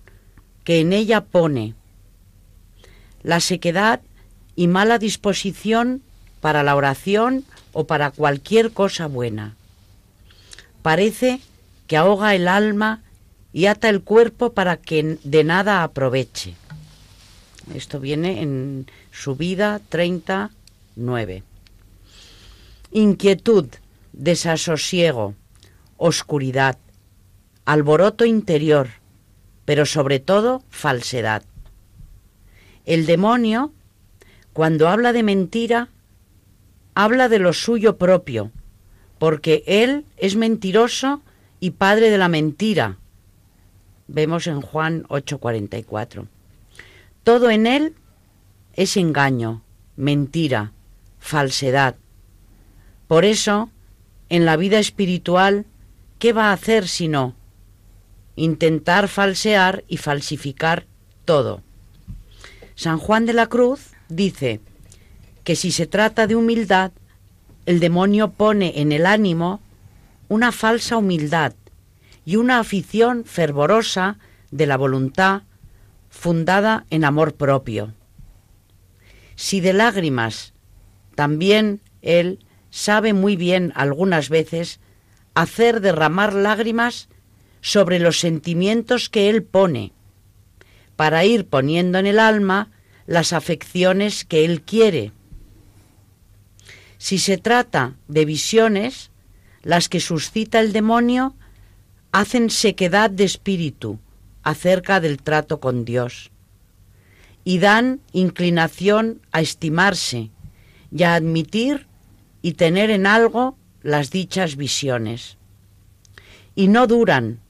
[0.63, 1.75] que en ella pone,
[3.25, 4.03] la sequedad
[4.55, 6.01] y mala disposición
[6.41, 7.45] para la oración
[7.79, 9.55] o para cualquier cosa buena.
[10.81, 11.41] Parece
[11.87, 13.03] que ahoga el alma
[13.53, 16.55] y ata el cuerpo para que de nada aproveche.
[17.75, 21.43] Esto viene en su vida 39.
[22.93, 23.67] Inquietud,
[24.15, 25.35] desasosiego,
[25.99, 26.79] oscuridad,
[27.67, 28.89] alboroto interior,
[29.67, 31.43] pero sobre todo falsedad.
[32.87, 33.75] El demonio,
[34.55, 35.91] cuando habla de mentira,
[36.97, 38.51] habla de lo suyo propio,
[39.19, 41.21] porque él es mentiroso
[41.61, 42.97] y padre de la mentira.
[44.09, 46.27] Vemos en Juan 8:44.
[47.23, 47.95] Todo en él
[48.73, 49.63] es engaño,
[49.95, 50.73] mentira,
[51.19, 51.97] falsedad.
[53.09, 53.71] Por eso,
[54.31, 55.67] en la vida espiritual,
[56.19, 57.35] ¿qué va a hacer si no?
[58.37, 60.87] Intentar falsear y falsificar
[61.27, 61.63] todo.
[62.75, 64.63] San Juan de la Cruz dice,
[65.47, 66.91] que si se trata de humildad,
[67.67, 69.61] el demonio pone en el ánimo
[70.29, 71.55] una falsa humildad
[72.25, 74.19] y una afición fervorosa
[74.51, 75.43] de la voluntad
[76.11, 77.95] fundada en amor propio.
[79.37, 80.53] Si de lágrimas
[81.15, 84.81] también él sabe muy bien algunas veces
[85.35, 87.09] hacer derramar lágrimas
[87.61, 89.93] sobre los sentimientos que él pone,
[90.97, 92.73] para ir poniendo en el alma
[93.07, 95.13] las afecciones que él quiere,
[96.99, 99.11] si se trata de visiones,
[99.63, 101.35] las que suscita el demonio
[102.13, 103.99] hacen sequedad de espíritu
[104.43, 106.31] acerca del trato con Dios
[107.45, 110.31] y dan inclinación a estimarse
[110.91, 111.87] y a admitir
[112.43, 115.37] y tener en algo las dichas visiones.
[116.55, 117.41] Y no duran,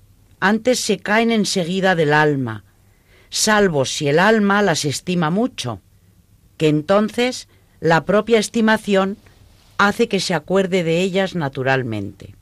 [0.40, 2.64] antes se caen enseguida del alma,
[3.30, 5.80] salvo si el alma las estima mucho,
[6.58, 7.48] que entonces
[7.80, 9.16] la propia estimación
[9.78, 12.34] hace que se acuerde de ellas naturalmente.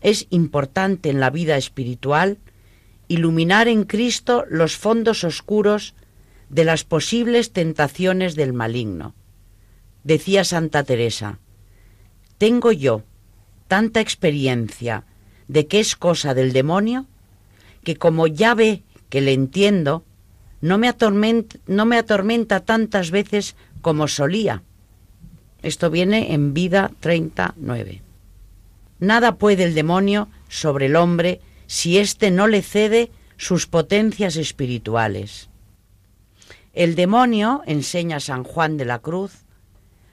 [0.00, 2.38] Es importante en la vida espiritual
[3.08, 5.94] iluminar en Cristo los fondos oscuros
[6.48, 9.14] de las posibles tentaciones del maligno.
[10.04, 11.38] Decía Santa Teresa,
[12.38, 13.02] tengo yo
[13.68, 15.04] tanta experiencia
[15.48, 17.06] de que es cosa del demonio,
[17.84, 20.04] que como ya ve que le entiendo,
[20.60, 24.62] no me atormenta, no me atormenta tantas veces como solía
[25.62, 28.02] esto viene en vida 39.
[28.98, 35.48] Nada puede el demonio sobre el hombre si éste no le cede sus potencias espirituales.
[36.72, 39.44] El demonio, enseña San Juan de la Cruz,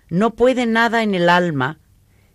[0.10, 1.80] no puede nada en el alma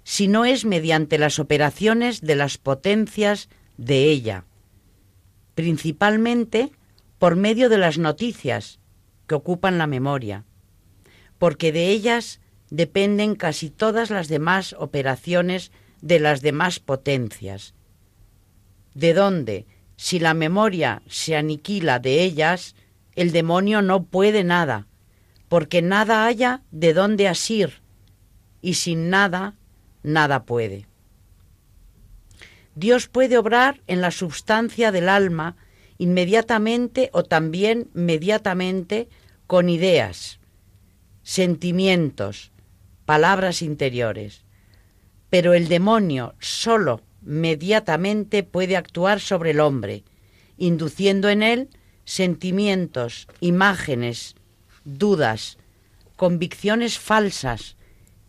[0.05, 4.45] si no es mediante las operaciones de las potencias de ella,
[5.55, 6.71] principalmente
[7.19, 8.79] por medio de las noticias
[9.27, 10.45] que ocupan la memoria,
[11.39, 12.41] porque de ellas
[12.75, 15.71] dependen casi todas las demás operaciones
[16.01, 17.73] de las demás potencias.
[18.95, 19.67] De dónde,
[19.97, 22.75] si la memoria se aniquila de ellas,
[23.15, 24.89] el demonio no puede nada,
[25.49, 27.81] porque nada haya de dónde asir,
[28.61, 29.55] y sin nada,
[30.03, 30.89] nada puede.
[32.75, 35.55] Dios puede obrar en la substancia del alma
[35.97, 39.09] inmediatamente o también mediatamente
[39.47, 40.41] con ideas,
[41.23, 42.51] sentimientos,
[43.05, 44.43] palabras interiores.
[45.31, 50.05] Pero el demonio solo mediatamente puede actuar sobre el hombre,
[50.59, 51.69] induciendo en él
[52.05, 54.37] sentimientos, imágenes,
[54.85, 55.59] dudas,
[56.17, 57.77] convicciones falsas,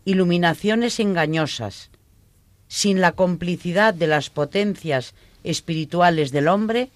[0.05, 1.89] iluminaciones engañosas.
[2.67, 5.13] Sin la complicidad de las potencias
[5.43, 6.89] espirituales del hombre,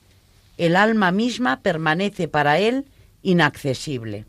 [0.58, 2.86] el alma misma permanece para él
[3.22, 4.26] inaccesible.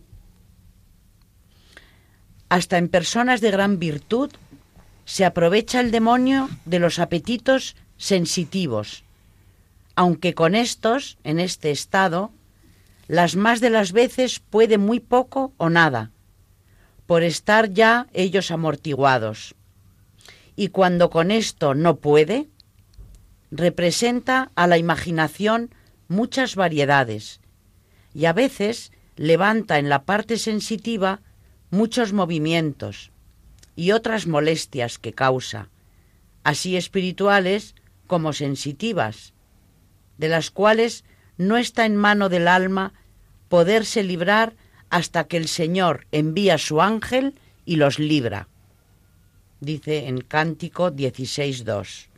[2.51, 4.31] Hasta en personas de gran virtud
[5.05, 9.05] se aprovecha el demonio de los apetitos sensitivos,
[9.95, 12.33] aunque con estos, en este estado,
[13.07, 16.11] las más de las veces puede muy poco o nada,
[17.07, 19.55] por estar ya ellos amortiguados.
[20.57, 22.49] Y cuando con esto no puede,
[23.53, 25.73] representa a la imaginación
[26.09, 27.41] muchas variedades
[28.13, 31.21] y a veces levanta en la parte sensitiva
[31.71, 33.11] muchos movimientos
[33.77, 35.69] y otras molestias que causa,
[36.45, 37.75] así espirituales
[38.07, 39.33] como sensitivas,
[40.19, 41.05] de las cuales
[41.39, 42.93] no está en mano del alma
[43.49, 44.55] poderse librar
[44.91, 48.49] hasta que el Señor envía su ángel y los libra.
[49.61, 52.09] Dice en Cántico 16.2.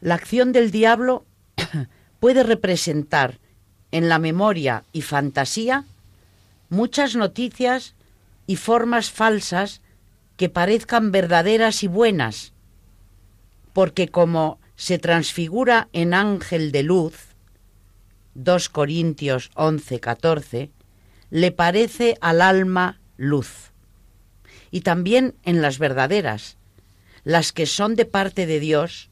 [0.00, 1.24] La acción del diablo
[2.20, 3.38] puede representar
[3.90, 5.84] en la memoria y fantasía
[6.68, 7.94] muchas noticias
[8.46, 9.80] y formas falsas
[10.36, 12.52] que parezcan verdaderas y buenas,
[13.72, 17.34] porque como se transfigura en ángel de luz,
[18.34, 20.70] 2 Corintios 11, 14,
[21.30, 23.70] le parece al alma luz.
[24.70, 26.56] Y también en las verdaderas,
[27.22, 29.08] las que son de parte de Dios,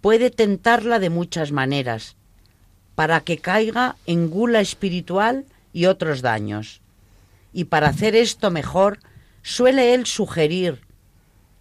[0.00, 2.16] puede tentarla de muchas maneras,
[2.94, 6.80] para que caiga en gula espiritual y otros daños.
[7.52, 8.98] Y para hacer esto mejor,
[9.42, 10.80] suele él sugerir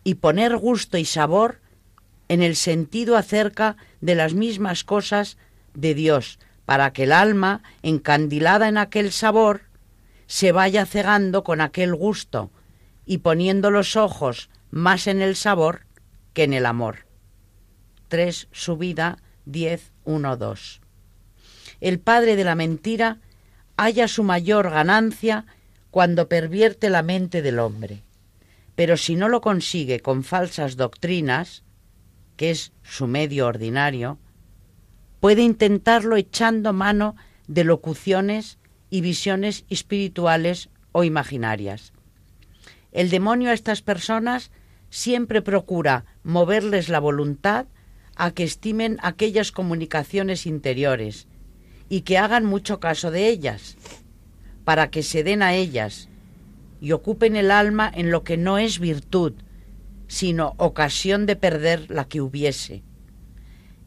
[0.04, 1.62] y poner gusto y sabor
[2.28, 5.38] en el sentido acerca de las mismas cosas
[5.74, 9.62] de Dios, para que el alma, encandilada en aquel sabor,
[10.28, 12.52] se vaya cegando con aquel gusto
[13.06, 15.88] y poniendo los ojos más en el sabor
[16.34, 17.08] que en el amor.
[18.10, 20.82] 3 subida 10 1 2.
[21.82, 23.18] El padre de la mentira
[23.78, 25.46] halla su mayor ganancia
[25.92, 28.04] cuando pervierte la mente del hombre.
[28.76, 31.64] Pero si no lo consigue con falsas doctrinas,
[32.38, 34.20] que es su medio ordinario,
[35.20, 37.16] puede intentarlo echando mano
[37.48, 38.58] de locuciones
[38.90, 41.94] y visiones espirituales o imaginarias.
[42.92, 44.52] El demonio a estas personas
[44.90, 47.68] siempre procura moverles la voluntad
[48.16, 51.28] a que estimen aquellas comunicaciones interiores
[51.90, 53.78] y que hagan mucho caso de ellas,
[54.70, 56.10] para que se den a ellas
[56.80, 59.34] y ocupen el alma en lo que no es virtud,
[60.08, 62.84] sino ocasión de perder la que hubiese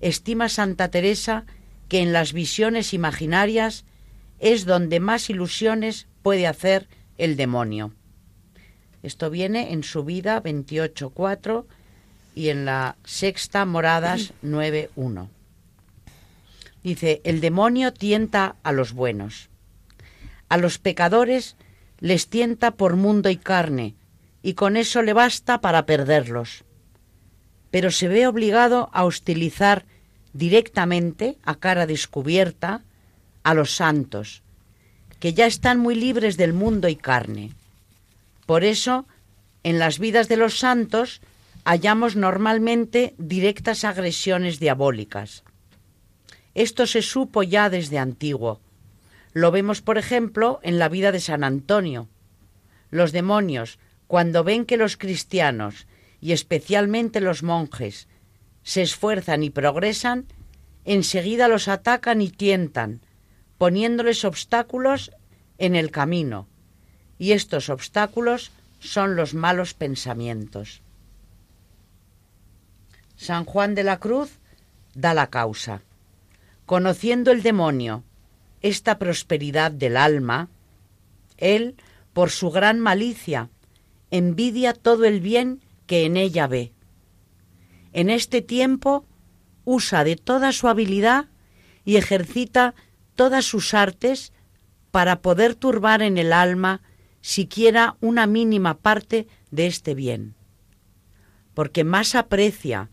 [0.03, 1.47] estima Santa Teresa
[1.89, 3.87] que en las visiones imaginarias
[4.39, 7.93] es donde más ilusiones puede hacer el demonio.
[9.03, 11.65] Esto viene en su vida 28.4
[12.35, 15.29] y en la sexta Moradas 9.1.
[16.83, 19.52] Dice, el demonio tienta a los buenos.
[20.53, 21.57] A los pecadores
[21.99, 23.95] les tienta por mundo y carne,
[24.43, 26.65] y con eso le basta para perderlos.
[27.71, 29.87] Pero se ve obligado a hostilizar
[30.35, 32.83] directamente, a cara descubierta,
[33.45, 34.43] a los santos,
[35.21, 37.53] que ya están muy libres del mundo y carne.
[38.45, 39.07] Por eso,
[39.63, 41.23] en las vidas de los santos
[41.65, 45.45] hallamos normalmente directas agresiones diabólicas.
[46.55, 48.61] Esto se supo ya desde antiguo.
[49.33, 52.09] Lo vemos, por ejemplo, en la vida de San Antonio.
[52.91, 55.87] Los demonios, cuando ven que los cristianos,
[56.21, 58.09] y especialmente los monjes,
[58.63, 60.27] se esfuerzan y progresan,
[60.85, 63.01] enseguida los atacan y tientan,
[63.59, 65.13] poniéndoles obstáculos
[65.59, 66.47] en el camino.
[67.19, 70.83] Y estos obstáculos son los malos pensamientos.
[73.17, 74.41] San Juan de la Cruz
[74.95, 75.83] da la causa.
[76.67, 78.05] Conociendo el demonio
[78.63, 80.49] esta prosperidad del alma,
[81.37, 81.77] él,
[82.13, 83.51] por su gran malicia,
[84.11, 86.73] envidia todo el bien que en ella ve
[87.93, 89.05] en este tiempo
[89.65, 91.27] usa de toda su habilidad
[91.85, 92.75] y ejercita
[93.15, 94.33] todas sus artes
[94.91, 96.81] para poder turbar en el alma
[97.21, 100.35] siquiera una mínima parte de este bien.
[101.55, 102.91] Porque más aprecia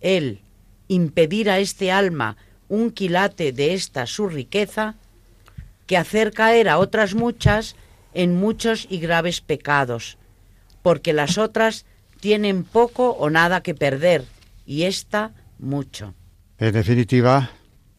[0.00, 0.42] él
[0.88, 2.36] impedir a este alma
[2.68, 4.94] un quilate de esta su riqueza
[5.86, 7.76] que hacer caer a otras muchas
[8.14, 10.18] en muchos y graves pecados,
[10.82, 11.84] porque las otras
[12.20, 14.24] tienen poco o nada que perder
[14.64, 16.14] y esta mucho.
[16.58, 17.50] En definitiva,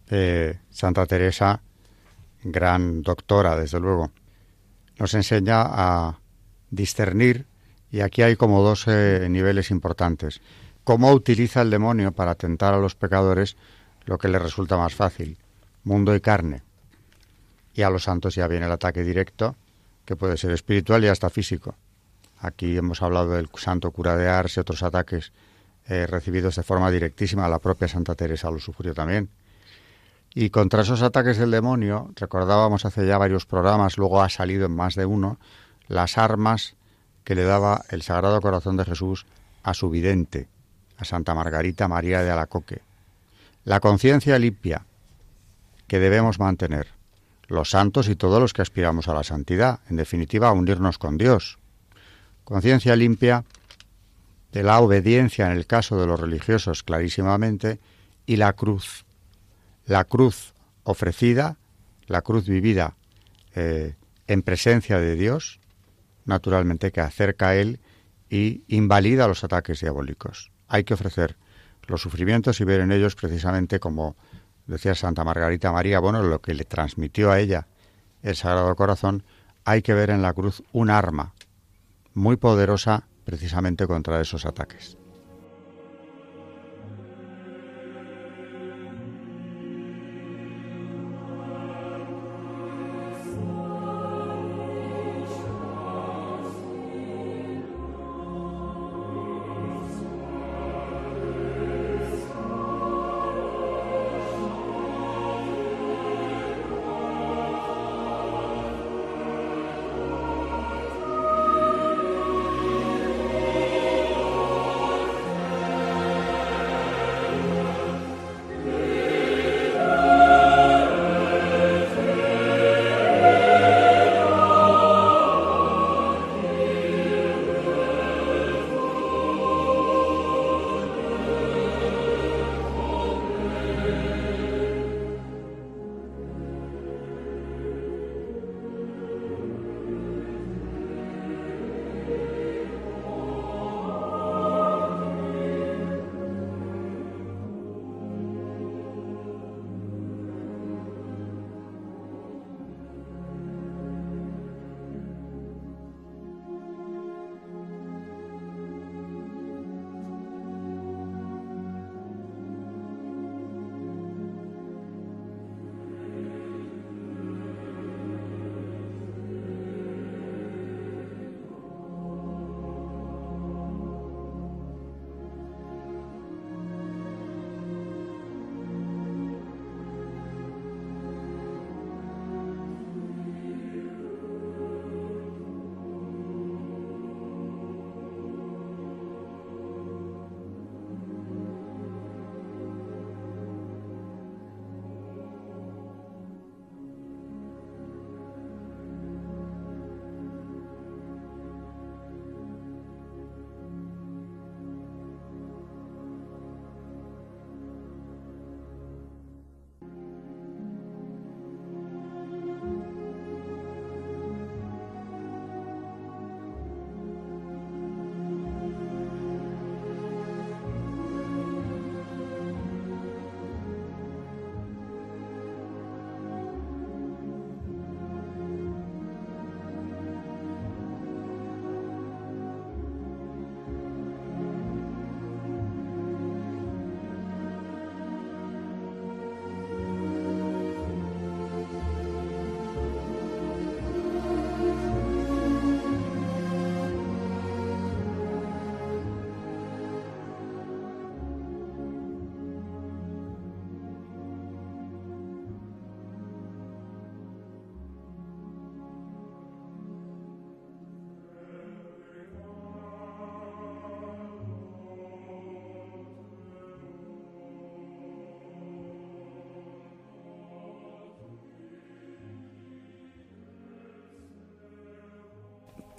[0.10, 1.62] eh, Santa Teresa,
[2.44, 4.12] gran doctora, desde luego,
[4.98, 6.20] nos enseña a
[6.70, 7.46] discernir,
[7.92, 10.42] y aquí hay como dos eh, niveles importantes.
[10.84, 13.56] Cómo utiliza el demonio para tentar a los pecadores
[14.08, 15.38] lo que le resulta más fácil,
[15.84, 16.64] mundo y carne.
[17.74, 19.56] Y a los santos ya viene el ataque directo,
[20.06, 21.76] que puede ser espiritual y hasta físico.
[22.40, 25.34] Aquí hemos hablado del santo cura de Ars y otros ataques
[25.88, 27.50] eh, recibidos de forma directísima.
[27.50, 29.30] La propia Santa Teresa lo sufrió también.
[30.34, 34.76] Y contra esos ataques del demonio, recordábamos hace ya varios programas, luego ha salido en
[34.76, 35.38] más de uno,
[35.88, 36.76] las armas
[37.26, 39.26] que le daba el Sagrado Corazón de Jesús
[39.64, 40.48] a su vidente,
[40.98, 42.88] a Santa Margarita María de Alacoque.
[43.68, 44.86] La conciencia limpia
[45.90, 46.88] que debemos mantener,
[47.50, 51.18] los santos y todos los que aspiramos a la santidad, en definitiva a unirnos con
[51.18, 51.60] Dios.
[52.46, 53.44] Conciencia limpia
[54.54, 57.82] de la obediencia en el caso de los religiosos clarísimamente
[58.26, 59.04] y la cruz.
[59.86, 60.54] La cruz
[60.84, 61.58] ofrecida,
[62.06, 62.96] la cruz vivida
[63.54, 63.96] eh,
[64.28, 65.60] en presencia de Dios,
[66.24, 67.82] naturalmente que acerca a Él
[68.30, 70.54] y invalida los ataques diabólicos.
[70.70, 71.36] Hay que ofrecer
[71.88, 74.16] los sufrimientos y ver en ellos precisamente como
[74.66, 77.68] decía Santa Margarita María, bueno, lo que le transmitió a ella
[78.22, 79.24] el Sagrado Corazón,
[79.64, 81.34] hay que ver en la cruz un arma
[82.14, 84.98] muy poderosa precisamente contra esos ataques.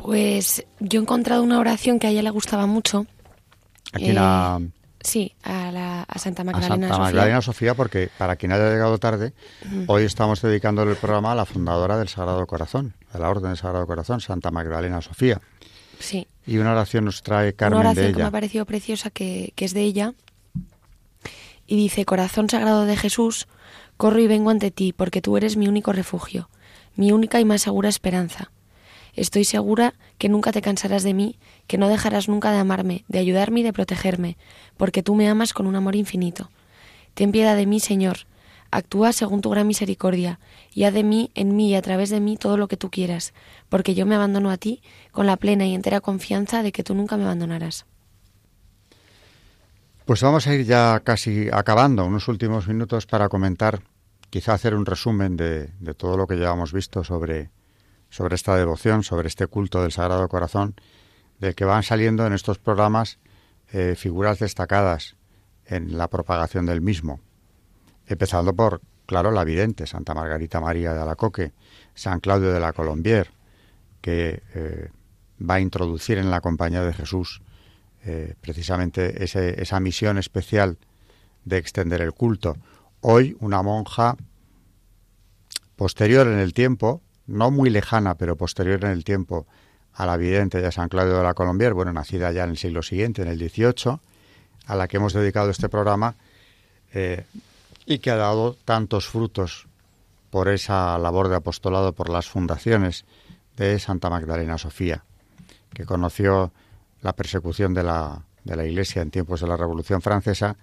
[0.09, 3.05] Pues yo he encontrado una oración que a ella le gustaba mucho.
[3.93, 4.59] Aquí la...
[4.59, 4.69] Eh,
[5.03, 7.75] sí, a, la, a Santa Magdalena a Santa Magdalena Sofía.
[7.75, 9.35] porque para quien haya llegado tarde,
[9.87, 13.59] hoy estamos dedicando el programa a la fundadora del Sagrado Corazón, de la Orden del
[13.59, 15.43] Sagrado Corazón, Santa Magdalena Sofía.
[15.99, 16.27] Sí.
[16.47, 18.17] Y una oración nos trae Carmen una oración de ella.
[18.17, 20.15] que me ha parecido preciosa, que, que es de ella.
[21.67, 23.47] Y dice, Corazón Sagrado de Jesús,
[23.99, 26.49] corro y vengo ante ti, porque tú eres mi único refugio,
[26.97, 28.53] mi única y más segura esperanza.
[29.19, 33.19] Estoy segura que nunca te cansarás de mí, que no dejarás nunca de amarme, de
[33.19, 34.37] ayudarme y de protegerme,
[34.77, 36.51] porque tú me amas con un amor infinito.
[37.15, 38.27] Ten piedad de mí, Señor.
[38.71, 40.39] Actúa según tu gran misericordia,
[40.73, 42.91] y haz de mí, en mí y a través de mí todo lo que tú
[42.91, 43.35] quieras,
[43.69, 46.95] porque yo me abandono a ti con la plena y entera confianza de que tú
[46.95, 47.87] nunca me abandonarás.
[50.05, 53.83] Pues vamos a ir ya casi acabando, unos últimos minutos para comentar,
[54.31, 57.51] quizá hacer un resumen de, todo lo que ya hemos visto sobre,
[58.11, 60.75] sobre esta devoción, sobre este culto del Sagrado Corazón,
[61.39, 63.19] del que van saliendo en estos programas
[63.73, 65.17] eh, figuras destacadas
[65.67, 67.21] en la propagación del mismo,
[68.07, 71.53] empezando por, claro, la vidente, Santa Margarita María de Alacoque,
[71.95, 73.31] San Claudio de la Colombier,
[74.01, 74.91] que eh,
[75.39, 77.43] va a introducir en la compañía de Jesús
[78.05, 80.79] eh, precisamente esa misión especial
[81.45, 82.57] de extender el culto.
[83.01, 84.17] Hoy una monja
[85.77, 89.47] posterior en el tiempo, no muy lejana, pero posterior en el tiempo
[89.95, 92.83] a la vidente de San Claudio de la Colombier, bueno, nacida ya en el siglo
[92.83, 93.99] siguiente, en el XVIII,
[94.67, 96.17] a la que hemos dedicado este programa
[96.93, 97.25] eh,
[97.87, 99.67] y que ha dado tantos frutos
[100.31, 103.05] por esa labor de apostolado por las fundaciones
[103.57, 105.05] de Santa Magdalena Sofía,
[105.73, 106.53] que conoció
[107.03, 110.57] la persecución de la, de la Iglesia en tiempos de la Revolución Francesa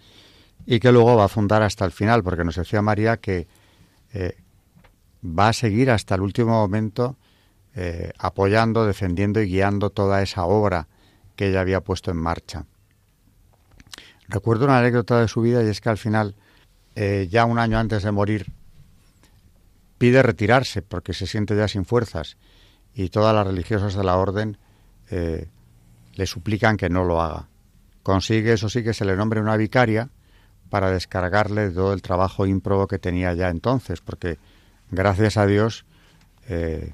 [0.66, 3.48] y que luego va a fundar hasta el final, porque nos decía María que
[4.14, 4.38] eh,
[5.24, 7.18] va a seguir hasta el último momento
[7.76, 10.88] eh, apoyando, defendiendo y guiando toda esa obra
[11.36, 12.66] que ella había puesto en marcha.
[14.28, 16.36] Recuerdo una anécdota de su vida y es que al final,
[16.96, 18.52] eh, ya un año antes de morir,
[19.98, 22.38] pide retirarse porque se siente ya sin fuerzas
[22.94, 24.58] y todas las religiosas de la orden
[26.16, 27.48] le suplican que no lo haga.
[28.04, 30.10] Consigue, eso sí, que se le nombre una vicaria
[30.70, 34.38] para descargarle todo el trabajo ímprobo que tenía ya entonces, porque
[34.92, 35.86] gracias a Dios
[36.48, 36.94] eh,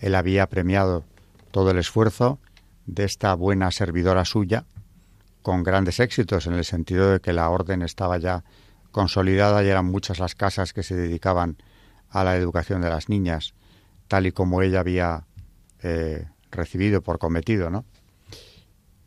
[0.00, 1.04] él había premiado
[1.50, 2.38] todo el esfuerzo
[2.86, 4.64] de esta buena servidora suya
[5.42, 8.44] con grandes éxitos en el sentido de que la orden estaba ya
[8.90, 11.56] consolidada y eran muchas las casas que se dedicaban
[12.10, 13.54] a la educación de las niñas,
[14.08, 15.24] tal y como ella había
[15.82, 17.84] eh, recibido por cometido, ¿no?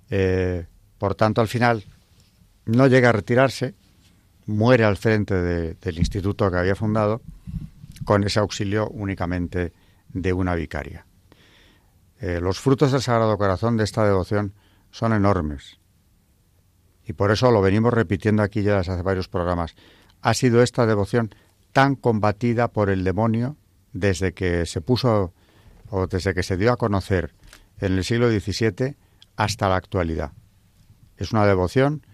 [0.10, 0.66] Eh,
[0.98, 1.84] por tanto, al final
[2.66, 3.74] no llega a retirarse,
[4.46, 7.22] muere al frente del instituto que había fundado
[8.06, 9.74] con ese auxilio únicamente
[10.10, 11.06] de una vicaria.
[12.20, 14.54] Eh, los frutos del Sagrado Corazón de esta devoción
[14.92, 15.80] son enormes.
[17.06, 19.76] Y por eso lo venimos repitiendo aquí ya desde hace varios programas.
[20.22, 21.36] Ha sido esta devoción
[21.74, 23.58] tan combatida por el demonio
[23.92, 25.34] desde que se puso
[25.90, 27.34] o desde que se dio a conocer
[27.80, 28.96] en el siglo XVII
[29.36, 30.32] hasta la actualidad.
[31.18, 32.06] Es una devoción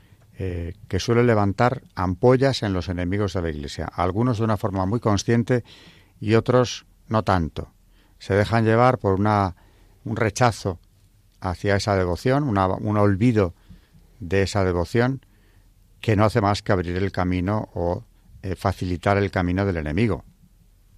[0.42, 4.86] eh, que suele levantar ampollas en los enemigos de la Iglesia, algunos de una forma
[4.86, 5.66] muy consciente
[6.22, 7.74] y otros no tanto.
[8.20, 9.58] Se dejan llevar por una,
[10.06, 10.80] un rechazo
[11.42, 13.54] hacia esa devoción, un olvido
[14.22, 15.26] de esa devoción
[16.00, 18.06] que no hace más que abrir el camino o
[18.42, 20.24] eh, facilitar el camino del enemigo,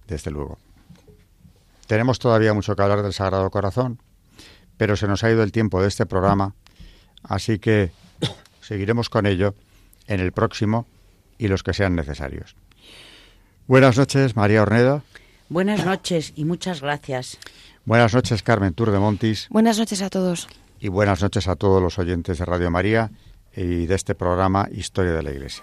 [0.06, 0.58] desde luego.
[1.88, 4.00] Tenemos todavía mucho que hablar del Sagrado Corazón,
[4.76, 6.54] pero se nos ha ido el tiempo de este programa,
[7.24, 7.90] así que
[8.72, 9.54] seguiremos con ello
[10.06, 10.86] en el próximo
[11.36, 12.56] y los que sean necesarios.
[13.66, 15.02] Buenas noches, María Ornedo.
[15.50, 17.36] Buenas noches y muchas gracias.
[17.84, 19.46] Buenas noches, Carmen Tour de Montis.
[19.50, 20.48] Buenas noches a todos.
[20.80, 23.10] Y buenas noches a todos los oyentes de Radio María
[23.54, 25.62] y de este programa Historia de la Iglesia.